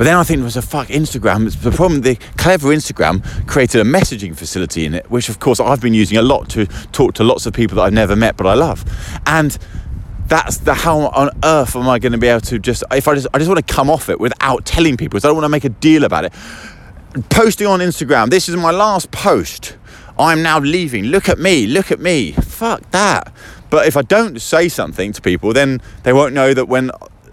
But 0.00 0.04
then 0.04 0.16
I 0.16 0.22
think 0.22 0.38
there 0.38 0.44
was 0.44 0.56
a 0.56 0.62
fuck 0.62 0.86
Instagram. 0.86 1.54
The 1.60 1.70
problem, 1.70 2.00
the 2.00 2.16
clever 2.38 2.68
Instagram 2.68 3.22
created 3.46 3.82
a 3.82 3.84
messaging 3.84 4.34
facility 4.34 4.86
in 4.86 4.94
it, 4.94 5.10
which 5.10 5.28
of 5.28 5.40
course 5.40 5.60
I've 5.60 5.82
been 5.82 5.92
using 5.92 6.16
a 6.16 6.22
lot 6.22 6.48
to 6.52 6.64
talk 6.90 7.12
to 7.16 7.22
lots 7.22 7.44
of 7.44 7.52
people 7.52 7.74
that 7.76 7.82
I've 7.82 7.92
never 7.92 8.16
met 8.16 8.38
but 8.38 8.46
I 8.46 8.54
love. 8.54 8.82
And 9.26 9.58
that's 10.24 10.56
the 10.56 10.72
how 10.72 11.00
on 11.00 11.28
earth 11.44 11.76
am 11.76 11.86
I 11.86 11.98
going 11.98 12.12
to 12.12 12.18
be 12.18 12.28
able 12.28 12.40
to 12.40 12.58
just 12.58 12.82
if 12.90 13.08
I 13.08 13.14
just 13.14 13.26
I 13.34 13.38
just 13.38 13.50
want 13.50 13.58
to 13.58 13.74
come 13.74 13.90
off 13.90 14.08
it 14.08 14.18
without 14.18 14.64
telling 14.64 14.96
people 14.96 15.18
because 15.18 15.26
I 15.26 15.28
don't 15.28 15.36
want 15.36 15.44
to 15.44 15.50
make 15.50 15.64
a 15.64 15.68
deal 15.68 16.04
about 16.04 16.24
it. 16.24 16.32
Posting 17.28 17.66
on 17.66 17.80
Instagram, 17.80 18.30
this 18.30 18.48
is 18.48 18.56
my 18.56 18.70
last 18.70 19.10
post. 19.10 19.76
I'm 20.18 20.42
now 20.42 20.60
leaving. 20.60 21.04
Look 21.04 21.28
at 21.28 21.38
me, 21.38 21.66
look 21.66 21.92
at 21.92 22.00
me. 22.00 22.32
Fuck 22.32 22.90
that. 22.92 23.34
But 23.68 23.86
if 23.86 23.98
I 23.98 24.02
don't 24.02 24.40
say 24.40 24.70
something 24.70 25.12
to 25.12 25.20
people, 25.20 25.52
then 25.52 25.82
they 26.04 26.14
won't 26.14 26.32
know 26.32 26.54
that 26.54 26.68
when 26.68 26.90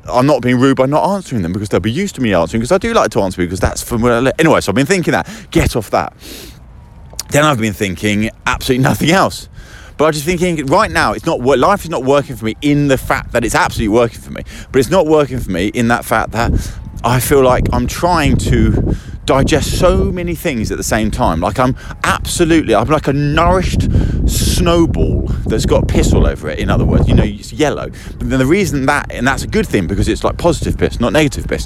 I'm 0.07 0.25
not 0.25 0.41
being 0.41 0.59
rude 0.59 0.77
by 0.77 0.85
not 0.85 1.07
answering 1.15 1.41
them 1.41 1.53
because 1.53 1.69
they'll 1.69 1.79
be 1.79 1.91
used 1.91 2.15
to 2.15 2.21
me 2.21 2.33
answering 2.33 2.61
because 2.61 2.71
I 2.71 2.77
do 2.77 2.93
like 2.93 3.11
to 3.11 3.21
answer 3.21 3.41
because 3.41 3.59
that's 3.59 3.81
from 3.81 4.01
where 4.01 4.13
I. 4.13 4.31
Anyway, 4.39 4.61
so 4.61 4.71
I've 4.71 4.75
been 4.75 4.85
thinking 4.85 5.11
that. 5.11 5.27
Get 5.51 5.75
off 5.75 5.89
that. 5.91 6.13
Then 7.29 7.43
I've 7.43 7.59
been 7.59 7.73
thinking 7.73 8.29
absolutely 8.45 8.83
nothing 8.83 9.11
else. 9.11 9.49
But 9.97 10.05
I'm 10.05 10.13
just 10.13 10.25
thinking 10.25 10.65
right 10.67 10.91
now, 10.91 11.13
it's 11.13 11.25
not 11.25 11.39
life 11.41 11.83
is 11.83 11.89
not 11.89 12.03
working 12.03 12.35
for 12.35 12.45
me 12.45 12.55
in 12.61 12.87
the 12.87 12.97
fact 12.97 13.31
that 13.31 13.43
it's 13.43 13.55
absolutely 13.55 13.95
working 13.95 14.21
for 14.21 14.31
me. 14.31 14.43
But 14.71 14.79
it's 14.79 14.91
not 14.91 15.07
working 15.07 15.39
for 15.39 15.51
me 15.51 15.67
in 15.67 15.87
that 15.87 16.05
fact 16.05 16.31
that 16.31 16.51
I 17.03 17.19
feel 17.19 17.41
like 17.41 17.67
I'm 17.73 17.87
trying 17.87 18.37
to 18.37 18.95
digest 19.25 19.77
so 19.77 20.05
many 20.11 20.35
things 20.35 20.71
at 20.71 20.77
the 20.77 20.83
same 20.83 21.11
time. 21.11 21.41
Like 21.41 21.59
I'm 21.59 21.75
absolutely, 22.03 22.73
I'm 22.73 22.87
like 22.87 23.07
a 23.07 23.13
nourished 23.13 23.89
snowball 24.27 25.27
that's 25.47 25.65
got 25.65 25.87
piss 25.87 26.13
all 26.13 26.25
over 26.25 26.49
it. 26.49 26.59
In 26.59 26.69
other 26.69 26.85
words, 26.85 27.07
you 27.07 27.13
know, 27.13 27.23
it's 27.23 27.53
yellow. 27.53 27.89
But 27.89 28.29
then 28.29 28.39
the 28.39 28.45
reason 28.45 28.85
that, 28.87 29.11
and 29.11 29.27
that's 29.27 29.43
a 29.43 29.47
good 29.47 29.67
thing 29.67 29.87
because 29.87 30.07
it's 30.07 30.23
like 30.23 30.37
positive 30.37 30.77
piss, 30.77 30.99
not 30.99 31.13
negative 31.13 31.47
piss. 31.47 31.65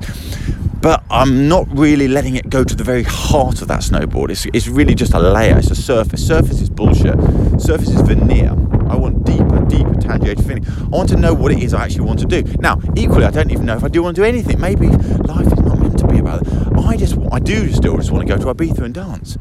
But 0.82 1.04
I'm 1.12 1.48
not 1.48 1.68
really 1.78 2.08
letting 2.08 2.36
it 2.36 2.50
go 2.50 2.64
to 2.64 2.76
the 2.76 2.84
very 2.84 3.04
heart 3.04 3.62
of 3.62 3.68
that 3.68 3.82
snowboard. 3.82 4.32
It's, 4.32 4.46
it's 4.48 4.68
really 4.68 4.96
just 4.96 5.14
a 5.14 5.20
layer. 5.20 5.58
It's 5.58 5.70
a 5.70 5.76
surface. 5.76 6.26
Surface 6.26 6.60
is 6.60 6.70
bullshit. 6.70 7.20
Surface 7.62 7.90
is 7.90 8.02
veneer. 8.02 8.52
I 8.90 8.96
want 8.96 9.24
deeper, 9.24 9.64
deeper 9.68 9.94
tangential 9.96 10.44
feeling. 10.44 10.66
I 10.68 10.88
want 10.88 11.10
to 11.10 11.18
know 11.18 11.34
what 11.34 11.52
it 11.52 11.60
is 11.60 11.74
I 11.74 11.86
actually 11.86 12.06
want 12.06 12.20
to 12.20 12.26
do. 12.26 12.42
Now, 12.60 12.82
equally, 12.96 13.26
I 13.26 13.32
don't 13.32 13.52
even 13.52 13.66
know 13.66 13.78
if 13.78 13.84
I 13.84 13.90
do 13.90 14.02
want 14.02 14.16
to 14.16 14.22
do 14.22 14.26
anything. 14.26 14.60
Maybe 14.60 14.88
life 14.88 15.48
is 15.48 15.60
not 15.60 15.80
meant 15.80 16.00
to 16.00 16.08
be 16.08 16.18
about 16.18 16.42
it. 16.42 16.54
I 16.78 16.98
just, 16.98 17.16
I 17.32 17.40
do 17.40 17.72
still 17.72 17.96
just 17.96 18.12
want 18.12 18.28
to 18.28 18.36
go 18.36 18.42
to 18.42 18.54
Ibiza 18.54 18.80
and 18.80 18.94
dance. 18.94 19.38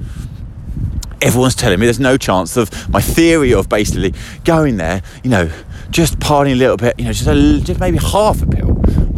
Everyone's 1.23 1.55
telling 1.57 1.81
me 1.81 1.87
there's 1.87 1.99
no 1.99 2.17
chance 2.17 2.57
of 2.57 2.89
my 2.91 3.01
theory 3.01 3.53
of 3.53 3.69
basically 3.69 4.15
going 4.45 4.77
there, 4.77 5.03
you 5.25 5.31
know, 5.31 5.51
just 5.91 6.19
partying 6.21 6.53
a 6.53 6.55
little 6.55 6.77
bit, 6.77 6.99
you 6.99 7.07
know, 7.07 7.13
just 7.13 7.27
a, 7.27 7.61
just 7.61 7.81
maybe 7.81 7.99
half 7.99 8.41
a 8.41 8.47
pill, 8.47 8.70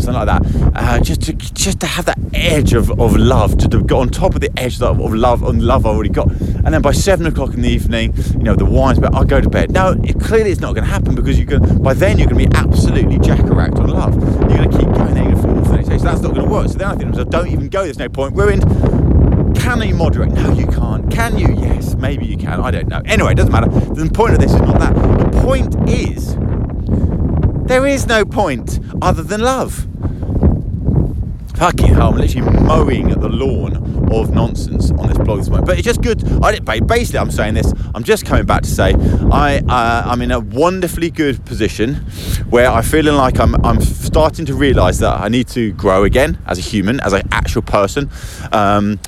something 0.03 0.27
like 0.27 0.43
that, 0.43 0.73
uh, 0.77 1.01
just 1.01 1.23
to 1.23 1.33
just 1.33 1.81
to 1.81 1.87
have 1.87 2.05
that 2.07 2.19
edge 2.35 2.73
of, 2.73 2.91
of 3.01 3.17
love, 3.17 3.57
to, 3.59 3.69
to 3.69 3.83
go 3.83 4.01
on 4.01 4.09
top 4.09 4.35
of 4.35 4.41
the 4.41 4.51
edge 4.59 4.81
of, 4.81 5.01
of 5.01 5.15
love 5.15 5.43
and 5.43 5.63
love 5.63 5.87
I 5.87 5.91
already 5.91 6.11
got, 6.11 6.31
and 6.31 6.73
then 6.75 6.83
by 6.83 6.93
seven 6.93 7.27
o'clock 7.27 7.55
in 7.55 7.63
the 7.63 7.69
evening, 7.69 8.15
you 8.33 8.45
know, 8.45 8.55
the 8.55 8.65
wine's 8.65 8.99
but 8.99 9.15
I'll 9.15 9.25
go 9.25 9.41
to 9.41 9.49
bed. 9.51 9.71
Now, 9.71 9.91
it, 9.91 10.21
clearly, 10.21 10.51
it's 10.51 10.61
not 10.61 10.75
going 10.75 10.85
to 10.85 10.91
happen 10.91 11.15
because 11.15 11.39
you 11.39 11.47
can. 11.47 11.83
By 11.83 11.95
then, 11.95 12.19
you're 12.19 12.29
going 12.29 12.45
to 12.45 12.51
be 12.51 12.57
absolutely 12.57 13.19
jackaracked 13.19 13.79
on 13.79 13.89
love. 13.89 14.15
You're 14.51 14.59
going 14.59 14.71
to 14.71 14.79
keep 14.79 14.89
going 14.93 15.15
there, 15.15 15.25
you're 15.25 15.33
going 15.33 15.37
to 15.37 15.43
fall 15.43 15.59
off 15.59 15.67
the 15.69 15.77
next 15.77 15.89
day, 15.89 15.99
so 15.99 16.05
that's 16.05 16.21
not 16.21 16.35
going 16.35 16.47
to 16.47 16.53
work. 16.53 16.69
So 16.69 16.79
then 16.79 16.89
I 16.89 16.95
think, 16.97 17.15
so 17.15 17.25
don't 17.25 17.49
even 17.49 17.69
go. 17.69 17.85
There's 17.85 17.99
no 17.99 18.09
point. 18.09 18.37
Ruined. 18.37 18.63
Can 19.57 19.81
you 19.83 19.95
moderate? 19.95 20.33
No, 20.33 20.53
you 20.53 20.67
can't. 20.67 21.11
Can 21.11 21.39
you? 21.39 21.55
Yes, 21.55 21.95
maybe 21.95 22.27
you 22.27 22.37
can. 22.37 22.61
I 22.61 22.71
don't 22.71 22.89
know. 22.89 23.01
Anyway, 23.05 23.33
it 23.33 23.37
doesn't 23.37 23.53
matter. 23.53 23.69
The 23.71 24.11
point 24.13 24.33
of 24.35 24.41
this 24.41 24.53
is 24.53 24.61
not 24.61 24.79
that. 24.81 24.95
The 24.95 25.41
point 25.43 25.89
is, 25.89 26.37
there 27.67 27.87
is 27.87 28.07
no 28.07 28.25
point 28.25 28.81
other 29.01 29.23
than 29.23 29.41
love. 29.41 29.87
Fucking 31.57 31.95
hell, 31.95 32.09
I'm 32.09 32.17
literally 32.17 32.51
mowing 32.63 33.09
the 33.09 33.29
lawn 33.29 33.77
of 34.13 34.35
nonsense 34.35 34.91
on 34.91 35.09
this 35.09 35.19
blog 35.19 35.39
this 35.39 35.49
morning. 35.49 35.67
But 35.67 35.79
it's 35.79 35.85
just 35.85 36.03
good. 36.03 36.25
I 36.43 36.59
basically, 36.81 37.21
I'm 37.21 37.31
saying 37.31 37.55
this. 37.55 37.73
I'm 37.95 38.03
just 38.03 38.27
coming 38.27 38.45
back 38.45 38.63
to 38.63 38.69
say 38.69 38.95
I 39.31 39.59
uh, 39.69 40.03
I'm 40.07 40.23
in 40.23 40.33
a 40.33 40.41
wonderfully 40.41 41.11
good 41.11 41.45
position 41.45 41.97
where 42.51 42.69
I'm 42.69 42.83
feeling 42.83 43.15
like 43.15 43.39
I'm 43.39 43.55
I'm 43.65 43.81
starting 43.81 44.45
to 44.47 44.55
realise 44.55 44.99
that 44.99 45.21
I 45.21 45.29
need 45.29 45.47
to 45.49 45.73
grow 45.73 46.05
again 46.05 46.39
as 46.47 46.59
a 46.59 46.63
human, 46.63 47.01
as 47.01 47.13
an 47.13 47.23
actual 47.31 47.63
person. 47.63 48.11
Um, 48.51 48.99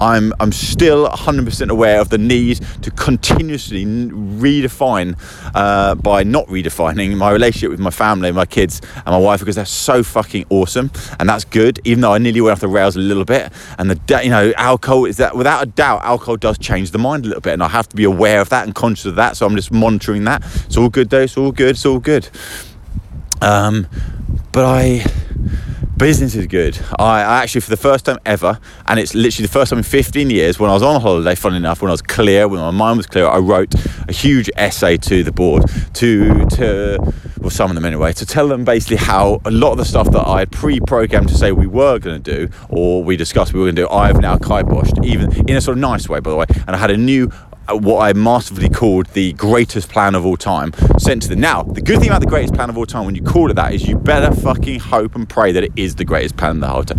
I'm, 0.00 0.32
I'm 0.40 0.52
still 0.52 1.08
100% 1.08 1.70
aware 1.70 2.00
of 2.00 2.10
the 2.10 2.18
need 2.18 2.58
to 2.82 2.90
continuously 2.90 3.84
redefine 3.84 5.18
uh, 5.54 5.94
by 5.94 6.22
not 6.22 6.46
redefining 6.46 7.16
my 7.16 7.30
relationship 7.30 7.70
with 7.70 7.80
my 7.80 7.90
family, 7.90 8.30
my 8.32 8.46
kids, 8.46 8.80
and 8.94 9.06
my 9.06 9.18
wife 9.18 9.40
because 9.40 9.56
they're 9.56 9.64
so 9.64 10.02
fucking 10.02 10.46
awesome, 10.50 10.90
and 11.18 11.28
that's 11.28 11.44
good. 11.44 11.80
Even 11.84 12.02
though 12.02 12.12
I 12.12 12.18
nearly 12.18 12.40
went 12.40 12.52
off 12.52 12.60
the 12.60 12.68
rails 12.68 12.96
a 12.96 13.00
little 13.00 13.24
bit, 13.24 13.52
and 13.78 13.90
the 13.90 14.22
you 14.22 14.30
know 14.30 14.52
alcohol 14.56 15.04
is 15.04 15.16
that 15.16 15.36
without 15.36 15.62
a 15.62 15.66
doubt, 15.66 16.02
alcohol 16.02 16.36
does 16.36 16.58
change 16.58 16.90
the 16.90 16.98
mind 16.98 17.24
a 17.24 17.28
little 17.28 17.40
bit, 17.40 17.54
and 17.54 17.62
I 17.62 17.68
have 17.68 17.88
to 17.88 17.96
be 17.96 18.04
aware 18.04 18.40
of 18.40 18.48
that 18.50 18.66
and 18.66 18.74
conscious 18.74 19.06
of 19.06 19.16
that. 19.16 19.36
So 19.36 19.46
I'm 19.46 19.56
just 19.56 19.72
monitoring 19.72 20.24
that. 20.24 20.42
It's 20.66 20.76
all 20.76 20.88
good 20.88 21.10
though. 21.10 21.22
It's 21.22 21.36
all 21.36 21.52
good. 21.52 21.70
It's 21.70 21.86
all 21.86 21.98
good. 21.98 22.28
Um, 23.40 23.86
but 24.52 24.64
I 24.64 25.04
business 25.96 26.34
is 26.34 26.46
good. 26.46 26.78
I, 26.98 27.22
I 27.22 27.42
actually, 27.42 27.62
for 27.62 27.70
the 27.70 27.76
first 27.76 28.04
time 28.04 28.18
ever, 28.26 28.58
and 28.86 29.00
it's 29.00 29.14
literally 29.14 29.46
the 29.46 29.52
first 29.52 29.70
time 29.70 29.78
in 29.78 29.84
15 29.84 30.30
years, 30.30 30.58
when 30.58 30.70
I 30.70 30.74
was 30.74 30.82
on 30.82 31.00
holiday, 31.00 31.34
funny 31.34 31.56
enough, 31.56 31.80
when 31.80 31.90
I 31.90 31.92
was 31.92 32.02
clear, 32.02 32.48
when 32.48 32.60
my 32.60 32.70
mind 32.70 32.98
was 32.98 33.06
clear, 33.06 33.26
I 33.26 33.38
wrote 33.38 33.74
a 34.08 34.12
huge 34.12 34.50
essay 34.56 34.96
to 34.98 35.22
the 35.22 35.32
board 35.32 35.64
to, 35.94 36.46
to 36.46 36.98
well, 37.40 37.50
some 37.50 37.70
of 37.70 37.74
them 37.74 37.84
anyway, 37.84 38.12
to 38.12 38.26
tell 38.26 38.48
them 38.48 38.64
basically 38.64 38.96
how 38.96 39.40
a 39.44 39.50
lot 39.50 39.72
of 39.72 39.78
the 39.78 39.84
stuff 39.84 40.10
that 40.10 40.26
I 40.26 40.40
had 40.40 40.52
pre-programmed 40.52 41.28
to 41.28 41.34
say 41.34 41.52
we 41.52 41.66
were 41.66 41.98
going 41.98 42.22
to 42.22 42.36
do, 42.36 42.52
or 42.68 43.02
we 43.02 43.16
discussed 43.16 43.52
we 43.52 43.60
were 43.60 43.66
going 43.66 43.76
to 43.76 43.82
do, 43.82 43.88
I 43.88 44.08
have 44.08 44.20
now 44.20 44.36
kiboshed, 44.36 45.04
even 45.04 45.48
in 45.48 45.56
a 45.56 45.60
sort 45.60 45.76
of 45.76 45.80
nice 45.80 46.08
way, 46.08 46.20
by 46.20 46.30
the 46.30 46.36
way, 46.36 46.46
and 46.66 46.70
I 46.70 46.78
had 46.78 46.90
a 46.90 46.96
new 46.96 47.30
Uh, 47.68 47.76
what 47.76 48.00
I 48.00 48.12
masterfully 48.12 48.68
called 48.68 49.06
the 49.06 49.32
greatest 49.32 49.88
plan 49.88 50.14
of 50.14 50.24
all 50.24 50.36
time 50.36 50.72
sent 50.98 51.22
to 51.22 51.28
them. 51.28 51.40
Now, 51.40 51.62
the 51.62 51.80
good 51.80 51.98
thing 51.98 52.08
about 52.08 52.20
the 52.20 52.26
greatest 52.26 52.54
plan 52.54 52.70
of 52.70 52.78
all 52.78 52.86
time, 52.86 53.06
when 53.06 53.14
you 53.14 53.22
call 53.22 53.50
it 53.50 53.54
that, 53.54 53.74
is 53.74 53.88
you 53.88 53.96
better 53.96 54.34
fucking 54.34 54.80
hope 54.80 55.14
and 55.16 55.28
pray 55.28 55.52
that 55.52 55.64
it 55.64 55.72
is 55.74 55.96
the 55.96 56.04
greatest 56.04 56.36
plan 56.36 56.56
of 56.56 56.60
the 56.60 56.68
whole 56.68 56.84
time. 56.84 56.98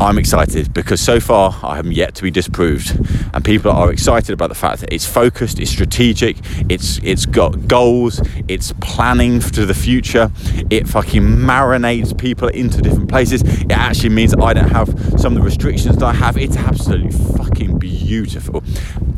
I'm 0.00 0.16
excited 0.16 0.72
because 0.72 0.98
so 0.98 1.20
far 1.20 1.54
I 1.62 1.78
am 1.78 1.92
yet 1.92 2.14
to 2.14 2.22
be 2.22 2.30
disproved, 2.30 2.98
and 3.34 3.44
people 3.44 3.70
are 3.70 3.92
excited 3.92 4.32
about 4.32 4.48
the 4.48 4.54
fact 4.54 4.80
that 4.80 4.90
it's 4.94 5.04
focused, 5.04 5.60
it's 5.60 5.70
strategic, 5.70 6.38
it's 6.70 6.98
it's 7.02 7.26
got 7.26 7.68
goals, 7.68 8.22
it's 8.48 8.72
planning 8.80 9.40
to 9.40 9.66
the 9.66 9.74
future, 9.74 10.32
it 10.70 10.88
fucking 10.88 11.22
marinates 11.22 12.16
people 12.16 12.48
into 12.48 12.80
different 12.80 13.10
places. 13.10 13.42
It 13.42 13.72
actually 13.72 14.08
means 14.08 14.34
I 14.34 14.54
don't 14.54 14.70
have 14.70 14.88
some 15.20 15.34
of 15.34 15.38
the 15.38 15.42
restrictions 15.42 15.98
that 15.98 16.06
I 16.06 16.14
have. 16.14 16.38
It's 16.38 16.56
absolutely 16.56 17.12
fucking 17.36 17.78
beautiful. 17.78 18.64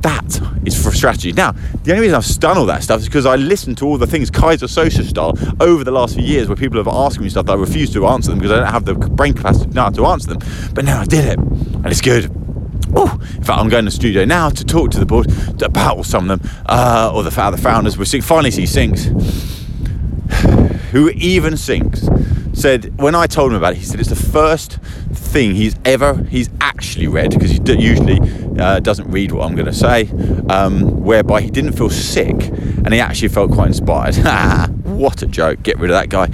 That 0.03 0.41
is 0.67 0.83
for 0.83 0.91
strategy. 0.91 1.33
Now, 1.33 1.53
the 1.85 1.93
only 1.93 2.03
reason 2.03 2.17
I've 2.17 2.41
done 2.41 2.59
all 2.59 2.67
that 2.67 2.83
stuff 2.83 3.01
is 3.01 3.07
because 3.07 3.25
I 3.25 3.37
listened 3.37 3.79
to 3.79 3.87
all 3.87 3.99
the 3.99 4.07
things 4.07 4.33
Keyser 4.33 4.67
Söze 4.67 5.05
style 5.09 5.39
over 5.61 5.85
the 5.85 5.93
last 5.93 6.17
few 6.17 6.25
years 6.25 6.49
where 6.49 6.57
people 6.57 6.77
have 6.79 6.89
asked 6.89 7.21
me 7.21 7.29
stuff 7.29 7.47
that 7.47 7.53
I 7.53 7.57
refuse 7.57 7.93
to 7.93 8.07
answer 8.09 8.31
them 8.31 8.41
because 8.41 8.51
I 8.51 8.57
don't 8.57 8.73
have 8.73 8.85
the 8.85 8.95
brain 8.95 9.33
capacity 9.33 9.71
now 9.71 9.91
to 9.91 10.07
answer 10.07 10.35
them. 10.35 10.41
But 10.75 10.85
now 10.85 11.01
I 11.01 11.05
did 11.05 11.25
it, 11.25 11.39
and 11.39 11.87
it's 11.87 12.01
good. 12.01 12.31
In 12.95 13.47
fact, 13.47 13.59
I'm 13.59 13.69
going 13.69 13.85
to 13.85 13.91
the 13.91 13.97
studio 13.97 14.25
now 14.25 14.51
to 14.51 14.65
talk 14.65 14.91
to 14.93 15.01
the 15.01 15.07
board 15.07 15.27
about 15.63 16.05
some 16.05 16.31
of 16.31 16.43
them, 16.43 16.51
uh, 16.67 17.11
or 17.13 17.23
the, 17.23 17.31
the 17.31 17.59
founders. 17.59 17.99
We 17.99 18.21
finally 18.21 18.51
see 18.51 18.65
Sinx, 18.65 19.07
who 20.93 21.11
even 21.11 21.55
Sinx 21.55 22.57
said 22.57 22.97
when 23.01 23.15
I 23.15 23.27
told 23.27 23.51
him 23.51 23.57
about 23.57 23.73
it, 23.73 23.79
he 23.79 23.85
said 23.85 23.99
it's 23.99 24.11
the 24.11 24.15
first 24.15 24.77
thing 25.13 25.55
he's 25.55 25.75
ever 25.85 26.23
he's 26.25 26.51
actually 26.61 27.09
read 27.09 27.31
because 27.31 27.51
he 27.51 27.61
usually 27.79 28.21
uh, 28.61 28.81
doesn't 28.81 29.11
read 29.11 29.33
what 29.33 29.47
I'm 29.47 29.55
going 29.55 29.67
to 29.67 29.73
say, 29.73 30.09
um, 30.49 31.03
whereby 31.03 31.41
he 31.41 31.51
didn't 31.51 31.73
feel 31.73 31.91
sick 31.91 32.37
and 32.49 32.93
he 32.93 33.01
actually 33.01 33.29
felt 33.29 33.51
quite 33.51 33.69
inspired. 33.69 34.15
what 34.85 35.23
a 35.23 35.27
joke! 35.27 35.63
Get 35.63 35.79
rid 35.79 35.91
of 35.91 35.95
that 35.95 36.09
guy. 36.09 36.29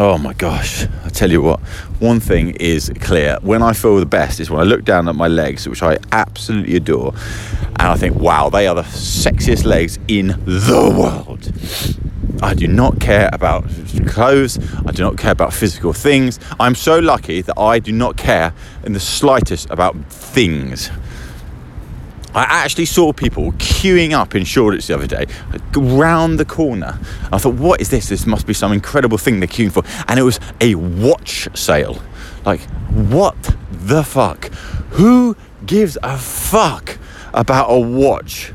Oh 0.00 0.16
my 0.16 0.32
gosh, 0.32 0.86
I 1.04 1.08
tell 1.08 1.28
you 1.28 1.42
what, 1.42 1.58
one 1.98 2.20
thing 2.20 2.50
is 2.50 2.88
clear. 3.00 3.36
When 3.42 3.64
I 3.64 3.72
feel 3.72 3.96
the 3.96 4.06
best 4.06 4.38
is 4.38 4.48
when 4.48 4.60
I 4.60 4.62
look 4.62 4.84
down 4.84 5.08
at 5.08 5.16
my 5.16 5.26
legs, 5.26 5.68
which 5.68 5.82
I 5.82 5.98
absolutely 6.12 6.76
adore, 6.76 7.14
and 7.80 7.82
I 7.82 7.96
think, 7.96 8.14
wow, 8.14 8.48
they 8.48 8.68
are 8.68 8.76
the 8.76 8.82
sexiest 8.82 9.64
legs 9.64 9.98
in 10.06 10.28
the 10.44 10.94
world. 10.96 11.52
I 12.40 12.54
do 12.54 12.68
not 12.68 13.00
care 13.00 13.28
about 13.32 13.64
clothes. 14.06 14.60
I 14.86 14.92
do 14.92 15.02
not 15.02 15.18
care 15.18 15.32
about 15.32 15.52
physical 15.52 15.92
things. 15.92 16.38
I'm 16.60 16.76
so 16.76 17.00
lucky 17.00 17.42
that 17.42 17.58
I 17.58 17.80
do 17.80 17.90
not 17.90 18.16
care 18.16 18.54
in 18.84 18.92
the 18.92 19.00
slightest 19.00 19.68
about 19.68 19.96
things. 20.06 20.92
I 22.34 22.64
actually 22.64 22.84
saw 22.84 23.12
people 23.12 23.52
queuing 23.52 24.12
up 24.12 24.34
in 24.34 24.44
Shoreditch 24.44 24.86
the 24.86 24.94
other 24.94 25.06
day, 25.06 25.26
round 25.74 26.38
the 26.38 26.44
corner. 26.44 26.98
I 27.32 27.38
thought, 27.38 27.54
what 27.54 27.80
is 27.80 27.88
this? 27.88 28.08
This 28.08 28.26
must 28.26 28.46
be 28.46 28.54
some 28.54 28.72
incredible 28.72 29.18
thing 29.18 29.40
they're 29.40 29.48
queuing 29.48 29.72
for. 29.72 29.82
And 30.08 30.20
it 30.20 30.22
was 30.22 30.38
a 30.60 30.74
watch 30.74 31.48
sale. 31.56 32.02
Like, 32.44 32.60
what 32.90 33.56
the 33.70 34.02
fuck? 34.04 34.52
Who 34.92 35.36
gives 35.64 35.96
a 36.02 36.18
fuck 36.18 36.98
about 37.32 37.68
a 37.70 37.78
watch? 37.78 38.52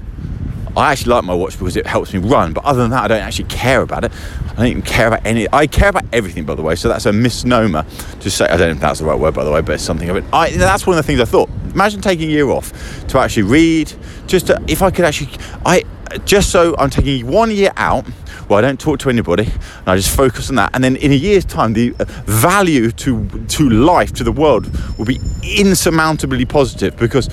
I 0.76 0.92
actually 0.92 1.12
like 1.12 1.24
my 1.24 1.34
watch 1.36 1.58
because 1.58 1.78
it 1.78 1.86
helps 1.86 2.14
me 2.14 2.20
run, 2.20 2.54
but 2.54 2.66
other 2.66 2.82
than 2.82 2.92
that, 2.92 3.04
I 3.04 3.08
don't 3.08 3.22
actually 3.22 3.46
care 3.46 3.82
about 3.82 4.04
it. 4.06 4.12
I 4.52 4.56
don't 4.56 4.68
even 4.68 4.82
care 4.82 5.08
about 5.08 5.26
any. 5.26 5.48
I 5.54 5.68
care 5.68 5.90
about 5.90 6.06
everything, 6.12 6.46
by 6.46 6.56
the 6.56 6.62
way. 6.62 6.76
So 6.76 6.88
that's 6.88 7.06
a 7.06 7.14
misnomer 7.14 7.86
to 8.20 8.32
say. 8.32 8.46
I 8.46 8.58
don't 8.58 8.68
know 8.68 8.74
if 8.76 8.80
that's 8.80 9.00
the 9.00 9.06
right 9.06 9.20
word, 9.20 9.34
by 9.34 9.44
the 9.44 9.52
way, 9.52 9.62
but 9.62 9.74
it's 9.74 9.84
something 9.84 10.10
of 10.10 10.16
it. 10.16 10.24
I, 10.34 10.50
that's 10.52 10.88
one 10.88 10.98
of 10.98 11.04
the 11.04 11.08
things 11.08 11.20
I 11.20 11.26
thought. 11.26 11.50
Imagine 11.74 12.02
taking 12.02 12.30
a 12.30 12.32
year 12.32 12.50
off 12.50 12.72
to 13.08 13.20
actually 13.20 13.44
read. 13.44 13.94
Just 14.26 14.48
to, 14.48 14.64
if 14.68 14.82
I 14.82 14.90
could 14.90 15.06
actually, 15.06 15.30
I 15.66 15.84
just 16.26 16.52
so 16.52 16.76
I'm 16.78 16.90
taking 16.90 17.28
one 17.28 17.52
year 17.52 17.72
out 17.76 18.08
where 18.48 18.60
I 18.60 18.62
don't 18.62 18.80
talk 18.80 19.00
to 19.00 19.10
anybody 19.10 19.44
and 19.46 19.88
I 19.88 19.96
just 19.96 20.16
focus 20.16 20.50
on 20.50 20.56
that. 20.56 20.72
And 20.74 20.84
then 20.84 20.96
in 20.98 21.12
a 21.12 21.16
year's 21.16 21.46
time, 21.46 21.74
the 21.74 21.96
uh, 22.00 22.06
value 22.26 22.92
to 22.92 23.28
to 23.28 23.70
life 23.70 24.14
to 24.14 24.24
the 24.24 24.32
world 24.32 24.70
will 24.98 25.06
be 25.06 25.20
insurmountably 25.44 26.46
positive 26.46 26.96
because 26.98 27.30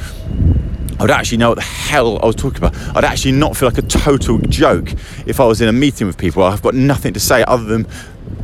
I 1.00 1.04
would 1.04 1.10
actually 1.12 1.38
know 1.38 1.48
what 1.48 1.54
the 1.54 1.62
hell 1.62 2.22
I 2.22 2.26
was 2.26 2.36
talking 2.36 2.62
about. 2.62 2.76
I'd 2.94 3.04
actually 3.04 3.32
not 3.32 3.56
feel 3.56 3.70
like 3.70 3.78
a 3.78 3.82
total 3.82 4.36
joke 4.36 4.92
if 5.24 5.40
I 5.40 5.46
was 5.46 5.62
in 5.62 5.68
a 5.68 5.72
meeting 5.72 6.06
with 6.06 6.18
people. 6.18 6.42
I've 6.42 6.60
got 6.60 6.74
nothing 6.74 7.14
to 7.14 7.20
say 7.20 7.42
other 7.48 7.64
than 7.64 7.86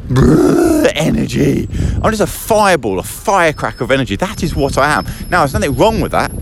energy. 0.94 1.68
I'm 2.02 2.10
just 2.10 2.22
a 2.22 2.26
fireball, 2.26 2.98
a 2.98 3.02
firecracker 3.02 3.84
of 3.84 3.90
energy. 3.90 4.16
That 4.16 4.42
is 4.42 4.56
what 4.56 4.78
I 4.78 4.90
am. 4.90 5.04
Now, 5.28 5.40
there's 5.40 5.52
nothing 5.52 5.76
wrong 5.76 6.00
with 6.00 6.12
that 6.12 6.32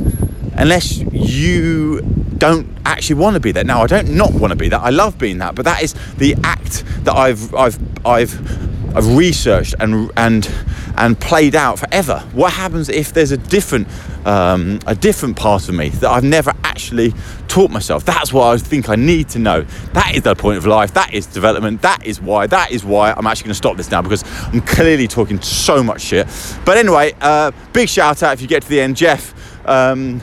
unless 0.57 0.99
you 0.99 2.01
don't 2.39 2.69
actually 2.87 3.17
want 3.17 3.35
to 3.35 3.41
be 3.41 3.51
that. 3.51 3.67
Now, 3.67 3.83
I 3.83 3.89
don't 3.89 4.11
not 4.11 4.33
want 4.35 4.53
to 4.53 4.57
be 4.57 4.69
that. 4.69 4.83
I 4.83 4.91
love 4.91 5.19
being 5.19 5.39
that, 5.39 5.57
but 5.57 5.65
that 5.65 5.83
is 5.83 5.97
the 6.19 6.37
act 6.45 6.85
that 7.07 7.17
I've 7.17 7.53
I've 7.57 8.07
I've 8.07 8.97
I've 8.97 9.17
researched 9.17 9.75
and 9.81 10.13
and 10.17 10.49
and 10.97 11.19
played 11.19 11.55
out 11.55 11.79
forever. 11.79 12.21
What 12.33 12.53
happens 12.53 12.89
if 12.89 13.13
there's 13.13 13.33
a 13.33 13.37
different 13.37 13.89
um, 14.25 14.81
a 14.87 14.95
different 14.95 15.37
part 15.37 15.69
of 15.69 15.75
me 15.75 15.91
that 15.91 16.11
I've 16.11 16.25
never 16.25 16.53
actually 16.65 17.13
taught 17.49 17.71
myself? 17.71 18.05
That's 18.05 18.33
what 18.33 18.47
I 18.47 18.57
think 18.57 18.89
I 18.89 18.97
need 18.97 19.29
to 19.31 19.39
know. 19.39 19.63
That 19.93 20.15
is 20.15 20.23
the 20.23 20.35
point 20.35 20.59
of 20.59 20.67
life. 20.67 20.95
That 20.95 21.13
is 21.13 21.27
development. 21.27 21.83
That 21.83 22.05
is 22.07 22.21
why. 22.21 22.47
That 22.47 22.71
is 22.71 22.85
why 22.85 23.13
I'm 23.13 23.27
actually 23.27 23.45
going 23.45 23.53
to 23.53 23.57
stop 23.57 23.77
this 23.77 23.91
now 23.91 24.03
because 24.03 24.25
I'm 24.53 24.61
clearly 24.61 25.09
talking 25.09 25.41
so 25.41 25.83
much 25.83 26.01
shit. 26.01 26.27
But 26.65 26.79
anyway, 26.79 27.15
uh, 27.21 27.53
big 27.73 27.89
shout 27.89 28.23
out 28.23 28.33
if 28.35 28.41
you 28.41 28.49
get 28.49 28.63
to 28.63 28.69
the 28.69 28.81
end, 28.81 28.97
Jeff. 28.97 29.35
Um, 29.69 30.23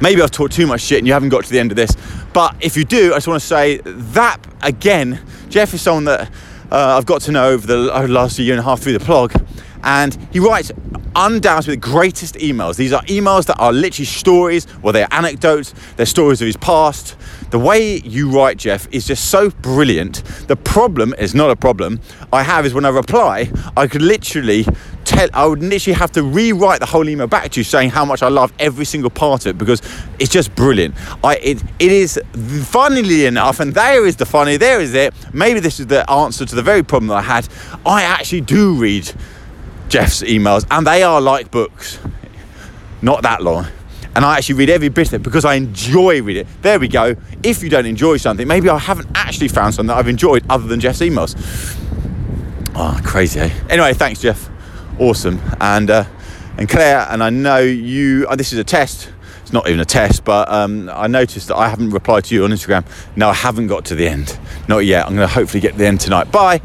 maybe 0.00 0.22
I've 0.22 0.30
talked 0.30 0.54
too 0.54 0.66
much 0.66 0.82
shit 0.82 0.98
and 0.98 1.06
you 1.06 1.12
haven't 1.12 1.30
got 1.30 1.44
to 1.44 1.50
the 1.50 1.58
end 1.58 1.72
of 1.72 1.76
this. 1.76 1.96
But 2.32 2.54
if 2.60 2.76
you 2.76 2.84
do, 2.84 3.12
I 3.12 3.16
just 3.16 3.28
want 3.28 3.40
to 3.40 3.46
say 3.46 3.78
that 3.84 4.38
again, 4.62 5.22
Jeff 5.48 5.72
is 5.72 5.80
someone 5.80 6.04
that 6.04 6.30
uh, 6.70 6.96
I've 6.96 7.06
got 7.06 7.22
to 7.22 7.32
know 7.32 7.50
over 7.50 7.66
the, 7.66 7.76
last 8.08 8.38
year 8.38 8.52
and 8.52 8.60
a 8.60 8.62
half 8.62 8.80
through 8.80 8.98
the 8.98 9.04
blog. 9.04 9.32
And 9.82 10.16
he 10.32 10.40
writes 10.40 10.72
undoubtedly 11.14 11.76
the 11.76 11.80
greatest 11.80 12.34
emails. 12.36 12.76
These 12.76 12.92
are 12.92 13.02
emails 13.04 13.46
that 13.46 13.58
are 13.58 13.72
literally 13.72 14.04
stories, 14.04 14.66
or 14.82 14.92
they're 14.92 15.08
anecdotes, 15.10 15.74
they're 15.96 16.06
stories 16.06 16.40
of 16.42 16.46
his 16.46 16.56
past. 16.56 17.16
The 17.50 17.58
way 17.58 17.98
you 17.98 18.30
write, 18.30 18.58
Jeff, 18.58 18.88
is 18.92 19.06
just 19.06 19.30
so 19.30 19.50
brilliant. 19.50 20.24
The 20.48 20.56
problem 20.56 21.14
is 21.18 21.34
not 21.34 21.50
a 21.50 21.56
problem 21.56 22.00
I 22.32 22.42
have 22.42 22.66
is 22.66 22.74
when 22.74 22.84
I 22.84 22.90
reply, 22.90 23.50
I 23.76 23.86
could 23.86 24.02
literally 24.02 24.66
tell, 25.16 25.28
I 25.32 25.46
would 25.46 25.62
literally 25.62 25.94
have 25.94 26.12
to 26.12 26.22
rewrite 26.22 26.80
the 26.80 26.86
whole 26.86 27.08
email 27.08 27.26
back 27.26 27.50
to 27.50 27.60
you 27.60 27.64
saying 27.64 27.90
how 27.90 28.04
much 28.04 28.22
I 28.22 28.28
love 28.28 28.52
every 28.58 28.84
single 28.84 29.10
part 29.10 29.46
of 29.46 29.50
it 29.50 29.58
because 29.58 29.80
it's 30.18 30.30
just 30.30 30.54
brilliant. 30.54 30.94
I, 31.24 31.36
it, 31.36 31.62
it 31.78 31.92
is 31.92 32.20
funnily 32.64 33.26
enough, 33.26 33.60
and 33.60 33.74
there 33.74 34.06
is 34.06 34.16
the 34.16 34.26
funny, 34.26 34.56
there 34.56 34.80
is 34.80 34.94
it. 34.94 35.14
Maybe 35.32 35.60
this 35.60 35.80
is 35.80 35.86
the 35.86 36.08
answer 36.10 36.44
to 36.44 36.54
the 36.54 36.62
very 36.62 36.82
problem 36.82 37.08
that 37.08 37.16
I 37.16 37.22
had. 37.22 37.48
I 37.84 38.02
actually 38.02 38.42
do 38.42 38.74
read 38.74 39.10
Jeff's 39.88 40.22
emails, 40.22 40.66
and 40.70 40.86
they 40.86 41.02
are 41.02 41.20
like 41.20 41.50
books, 41.50 41.98
not 43.02 43.22
that 43.22 43.42
long. 43.42 43.66
And 44.14 44.24
I 44.24 44.38
actually 44.38 44.54
read 44.54 44.70
every 44.70 44.88
bit 44.88 45.08
of 45.08 45.14
it 45.14 45.22
because 45.22 45.44
I 45.44 45.56
enjoy 45.56 46.22
reading 46.22 46.46
it. 46.46 46.62
There 46.62 46.78
we 46.78 46.88
go. 46.88 47.16
If 47.42 47.62
you 47.62 47.68
don't 47.68 47.84
enjoy 47.84 48.16
something, 48.16 48.48
maybe 48.48 48.70
I 48.70 48.78
haven't 48.78 49.08
actually 49.14 49.48
found 49.48 49.74
something 49.74 49.88
that 49.88 49.98
I've 49.98 50.08
enjoyed 50.08 50.42
other 50.48 50.66
than 50.66 50.80
Jeff's 50.80 51.00
emails. 51.00 51.34
Oh, 52.74 52.98
crazy, 53.04 53.40
eh? 53.40 53.50
Anyway, 53.68 53.92
thanks, 53.92 54.22
Jeff. 54.22 54.50
Awesome. 54.98 55.40
And 55.60 55.90
uh, 55.90 56.04
and 56.58 56.68
Claire, 56.68 57.06
and 57.10 57.22
I 57.22 57.30
know 57.30 57.58
you. 57.58 58.26
Oh, 58.28 58.36
this 58.36 58.52
is 58.52 58.58
a 58.58 58.64
test. 58.64 59.12
It's 59.42 59.52
not 59.52 59.68
even 59.68 59.78
a 59.78 59.84
test, 59.84 60.24
but 60.24 60.50
um, 60.50 60.90
I 60.92 61.06
noticed 61.06 61.48
that 61.48 61.56
I 61.56 61.68
haven't 61.68 61.90
replied 61.90 62.24
to 62.24 62.34
you 62.34 62.44
on 62.44 62.50
Instagram. 62.50 62.84
No, 63.14 63.28
I 63.28 63.34
haven't 63.34 63.68
got 63.68 63.84
to 63.86 63.94
the 63.94 64.08
end. 64.08 64.36
Not 64.66 64.78
yet. 64.78 65.06
I'm 65.06 65.14
going 65.14 65.28
to 65.28 65.32
hopefully 65.32 65.60
get 65.60 65.72
to 65.72 65.78
the 65.78 65.86
end 65.86 66.00
tonight. 66.00 66.32
Bye. 66.32 66.60